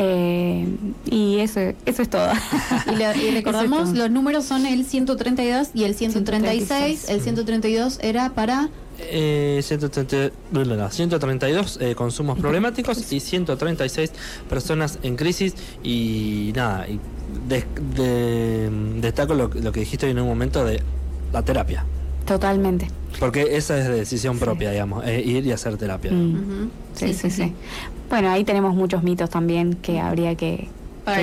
Eh, 0.00 0.66
y 1.10 1.38
eso, 1.40 1.60
eso 1.84 2.02
es 2.02 2.08
todo. 2.10 2.30
Y, 2.92 2.96
le- 2.96 3.16
y 3.18 3.30
recordamos, 3.32 3.88
es 3.88 3.94
todo. 3.94 4.04
los 4.04 4.10
números 4.12 4.44
son 4.44 4.64
el 4.64 4.84
132 4.84 5.70
y 5.74 5.84
el 5.84 5.94
136. 5.94 6.68
136. 7.00 7.08
El 7.10 7.20
132 7.20 7.98
era 8.02 8.30
para... 8.30 8.68
Eh, 9.00 9.60
130 9.62 10.34
no, 10.52 10.64
no, 10.64 10.74
no, 10.76 10.90
132 10.90 11.78
eh, 11.80 11.94
consumos 11.94 12.38
problemáticos 12.38 13.12
y 13.12 13.20
136 13.20 14.10
personas 14.48 14.98
en 15.04 15.14
crisis 15.16 15.54
y 15.84 16.52
nada, 16.56 16.88
y 16.88 16.98
des- 17.48 17.64
de- 17.96 18.68
destaco 19.00 19.34
lo, 19.34 19.48
lo 19.48 19.70
que 19.72 19.80
dijiste 19.80 20.08
en 20.10 20.18
un 20.18 20.26
momento 20.26 20.64
de 20.64 20.82
la 21.32 21.42
terapia, 21.42 21.84
Totalmente. 22.28 22.86
porque 23.18 23.56
esa 23.56 23.78
es 23.78 23.88
de 23.88 23.94
decisión 23.94 24.38
propia, 24.38 24.70
digamos, 24.70 25.04
eh, 25.06 25.20
ir 25.24 25.44
y 25.46 25.52
hacer 25.52 25.76
terapia. 25.76 26.12
Mm. 26.12 26.70
Sí, 26.94 27.14
sí, 27.14 27.30
sí, 27.30 27.52
Bueno, 28.10 28.30
ahí 28.30 28.44
tenemos 28.44 28.74
muchos 28.74 29.02
mitos 29.02 29.30
también 29.30 29.74
que 29.74 29.98
habría 30.00 30.34
que, 30.34 30.68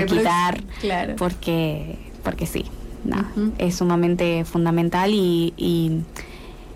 quitar 0.07 0.61
Claro. 0.81 1.15
porque, 1.17 1.97
porque 2.23 2.45
sí, 2.47 2.65
no, 3.03 3.23
es 3.59 3.75
sumamente 3.75 4.43
fundamental 4.45 5.11
y, 5.13 5.53
y, 5.57 6.01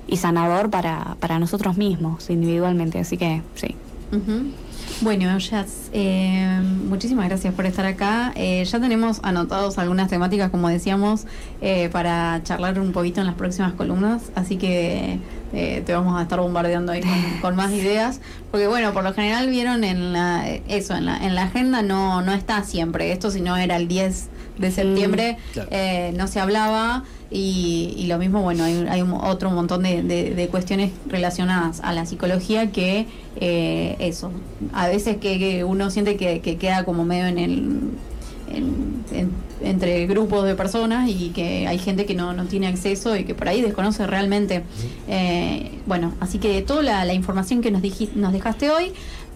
y 0.07 0.17
sanador 0.17 0.69
para, 0.69 1.15
para 1.19 1.39
nosotros 1.39 1.75
mismos 1.77 2.29
individualmente, 2.29 2.99
así 2.99 3.17
que 3.17 3.41
sí. 3.55 3.75
Ujú. 4.11 4.51
Bueno, 5.01 5.37
Jazz, 5.37 5.89
eh, 5.93 6.59
muchísimas 6.89 7.29
gracias 7.29 7.53
por 7.53 7.65
estar 7.65 7.85
acá. 7.85 8.33
Eh, 8.35 8.65
ya 8.65 8.79
tenemos 8.81 9.19
anotados 9.23 9.77
algunas 9.77 10.09
temáticas, 10.09 10.49
como 10.49 10.67
decíamos, 10.67 11.25
eh, 11.61 11.87
para 11.93 12.41
charlar 12.43 12.77
un 12.81 12.91
poquito 12.91 13.21
en 13.21 13.27
las 13.27 13.35
próximas 13.35 13.73
columnas, 13.73 14.23
así 14.35 14.57
que 14.57 15.19
eh, 15.53 15.83
te 15.85 15.93
vamos 15.93 16.19
a 16.19 16.23
estar 16.23 16.39
bombardeando 16.41 16.91
ahí 16.91 16.99
con, 17.01 17.39
con 17.41 17.55
más 17.55 17.71
ideas, 17.73 18.19
porque 18.51 18.67
bueno, 18.67 18.91
por 18.91 19.03
lo 19.05 19.13
general 19.13 19.49
vieron 19.49 19.85
en 19.85 20.11
la, 20.11 20.49
eso, 20.67 20.95
en 20.95 21.05
la, 21.05 21.17
en 21.25 21.33
la 21.33 21.43
agenda 21.43 21.81
no, 21.81 22.21
no 22.21 22.33
está 22.33 22.63
siempre 22.63 23.13
esto, 23.13 23.31
si 23.31 23.39
no 23.39 23.55
era 23.55 23.77
el 23.77 23.87
10 23.87 24.27
de 24.57 24.71
septiembre, 24.71 25.37
Claro. 25.53 25.69
eh, 25.71 26.13
no 26.17 26.27
se 26.27 26.41
hablaba. 26.41 27.03
Y, 27.31 27.93
y 27.97 28.07
lo 28.07 28.17
mismo, 28.17 28.41
bueno, 28.41 28.63
hay, 28.63 28.85
hay 28.89 29.01
un- 29.03 29.13
otro 29.13 29.51
montón 29.51 29.83
de, 29.83 30.01
de- 30.01 30.33
de 30.33 30.47
cuestiones 30.47 30.91
relacionadas 31.07 31.79
a 31.83 31.93
la 31.93 32.05
psicología 32.07 32.71
que 32.71 33.05
eh, 33.39 33.95
eso, 33.99 34.31
a 34.73 34.87
veces 34.87 35.17
que, 35.17 35.37
que 35.37 35.63
uno 35.63 35.91
siente 35.91 36.15
que, 36.17 36.39
que 36.41 36.57
queda 36.57 36.85
como 36.85 37.05
medio 37.05 37.27
en 37.27 37.37
el... 37.37 37.51
en- 38.53 39.03
en- 39.11 39.49
entre 39.61 40.07
grupos 40.07 40.45
de 40.45 40.55
personas 40.55 41.09
y 41.09 41.31
que 41.31 41.67
hay 41.67 41.77
gente 41.79 42.05
que 42.05 42.15
no, 42.15 42.31
no 42.31 42.45
tiene 42.45 42.67
acceso 42.67 43.17
y 43.17 43.25
que 43.25 43.35
por 43.35 43.49
ahí 43.49 43.61
desconoce 43.61 44.07
realmente. 44.07 44.63
Eh, 45.09 45.71
bueno, 45.89 46.13
así 46.19 46.37
que 46.37 46.61
toda 46.61 46.83
la, 47.03 47.13
información 47.15 47.61
que 47.61 47.71
nos, 47.71 47.81
diji- 47.81 48.13
nos 48.13 48.31
dejaste 48.31 48.69
hoy 48.69 48.93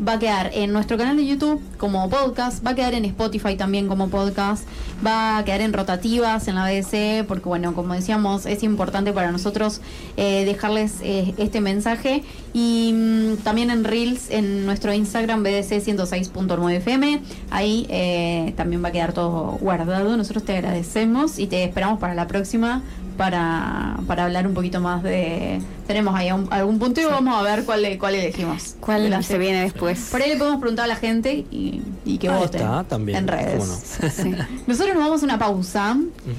va 0.07 0.13
a 0.13 0.19
quedar 0.19 0.51
en 0.53 0.71
nuestro 0.71 0.97
canal 0.97 1.17
de 1.17 1.25
YouTube 1.25 1.59
como 1.77 2.07
podcast, 2.09 2.65
va 2.65 2.71
a 2.71 2.75
quedar 2.75 2.93
en 2.93 3.05
Spotify 3.05 3.55
también 3.55 3.87
como 3.87 4.09
podcast, 4.09 4.63
va 5.05 5.37
a 5.39 5.45
quedar 5.45 5.61
en 5.61 5.73
rotativas 5.73 6.47
en 6.47 6.55
la 6.55 6.65
BDC, 6.65 7.25
porque 7.27 7.49
bueno, 7.49 7.73
como 7.73 7.93
decíamos, 7.95 8.45
es 8.45 8.61
importante 8.63 9.13
para 9.13 9.31
nosotros 9.31 9.81
eh, 10.15 10.45
dejarles 10.45 10.93
eh, 11.01 11.33
este 11.37 11.59
mensaje. 11.59 12.23
Y 12.53 12.93
mm, 12.93 13.37
también 13.43 13.71
en 13.71 13.83
Reels 13.83 14.29
en 14.29 14.65
nuestro 14.67 14.93
Instagram 14.93 15.41
BDC 15.41 15.81
106.9 15.83 16.71
FM, 16.77 17.21
ahí 17.49 17.87
eh, 17.89 18.53
también 18.55 18.83
va 18.83 18.89
a 18.89 18.91
quedar 18.91 19.13
todo 19.13 19.57
guardado, 19.59 20.15
nosotros 20.17 20.43
te 20.43 20.55
agradecemos 20.55 21.39
y 21.39 21.47
te 21.47 21.63
esperamos 21.63 21.99
para 21.99 22.13
la 22.13 22.27
próxima 22.27 22.83
para, 23.13 23.97
para 24.07 24.25
hablar 24.25 24.47
un 24.47 24.53
poquito 24.53 24.79
más 24.81 25.03
de... 25.03 25.61
Tenemos 25.87 26.15
ahí 26.15 26.31
un- 26.31 26.47
algún 26.51 26.79
punto 26.79 27.01
y 27.01 27.05
vamos 27.05 27.35
a 27.37 27.41
ver 27.43 27.65
cuál, 27.65 27.85
cuál 27.99 28.15
elegimos. 28.15 28.75
¿Cuál 28.79 29.09
De 29.09 29.23
se 29.23 29.37
viene 29.37 29.61
después? 29.63 30.09
por 30.11 30.21
ahí 30.21 30.29
le 30.29 30.37
podemos 30.37 30.59
preguntar 30.59 30.85
a 30.85 30.87
la 30.87 30.95
gente 30.95 31.45
y, 31.51 31.81
y 32.05 32.17
que 32.17 32.29
Ahí 32.29 32.39
voten 32.39 32.61
está, 32.61 32.83
también, 32.85 33.17
en 33.19 33.27
redes. 33.27 33.67
no. 33.67 34.09
Sí. 34.09 34.33
Nosotros 34.67 34.95
nos 34.95 35.03
vamos 35.03 35.21
a 35.21 35.25
una 35.25 35.39
pausa. 35.39 35.97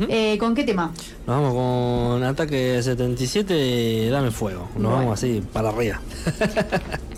Eh, 0.08 0.36
¿Con 0.38 0.54
qué 0.54 0.64
tema? 0.64 0.92
Nos 1.26 1.36
vamos 1.40 1.54
con 1.54 2.22
ataque 2.24 2.82
77, 2.82 4.08
dame 4.10 4.30
fuego, 4.30 4.62
nos 4.74 4.82
Bueno. 4.82 4.90
vamos 4.96 5.12
así 5.18 5.42
para 5.52 5.68
arriba. 5.70 6.00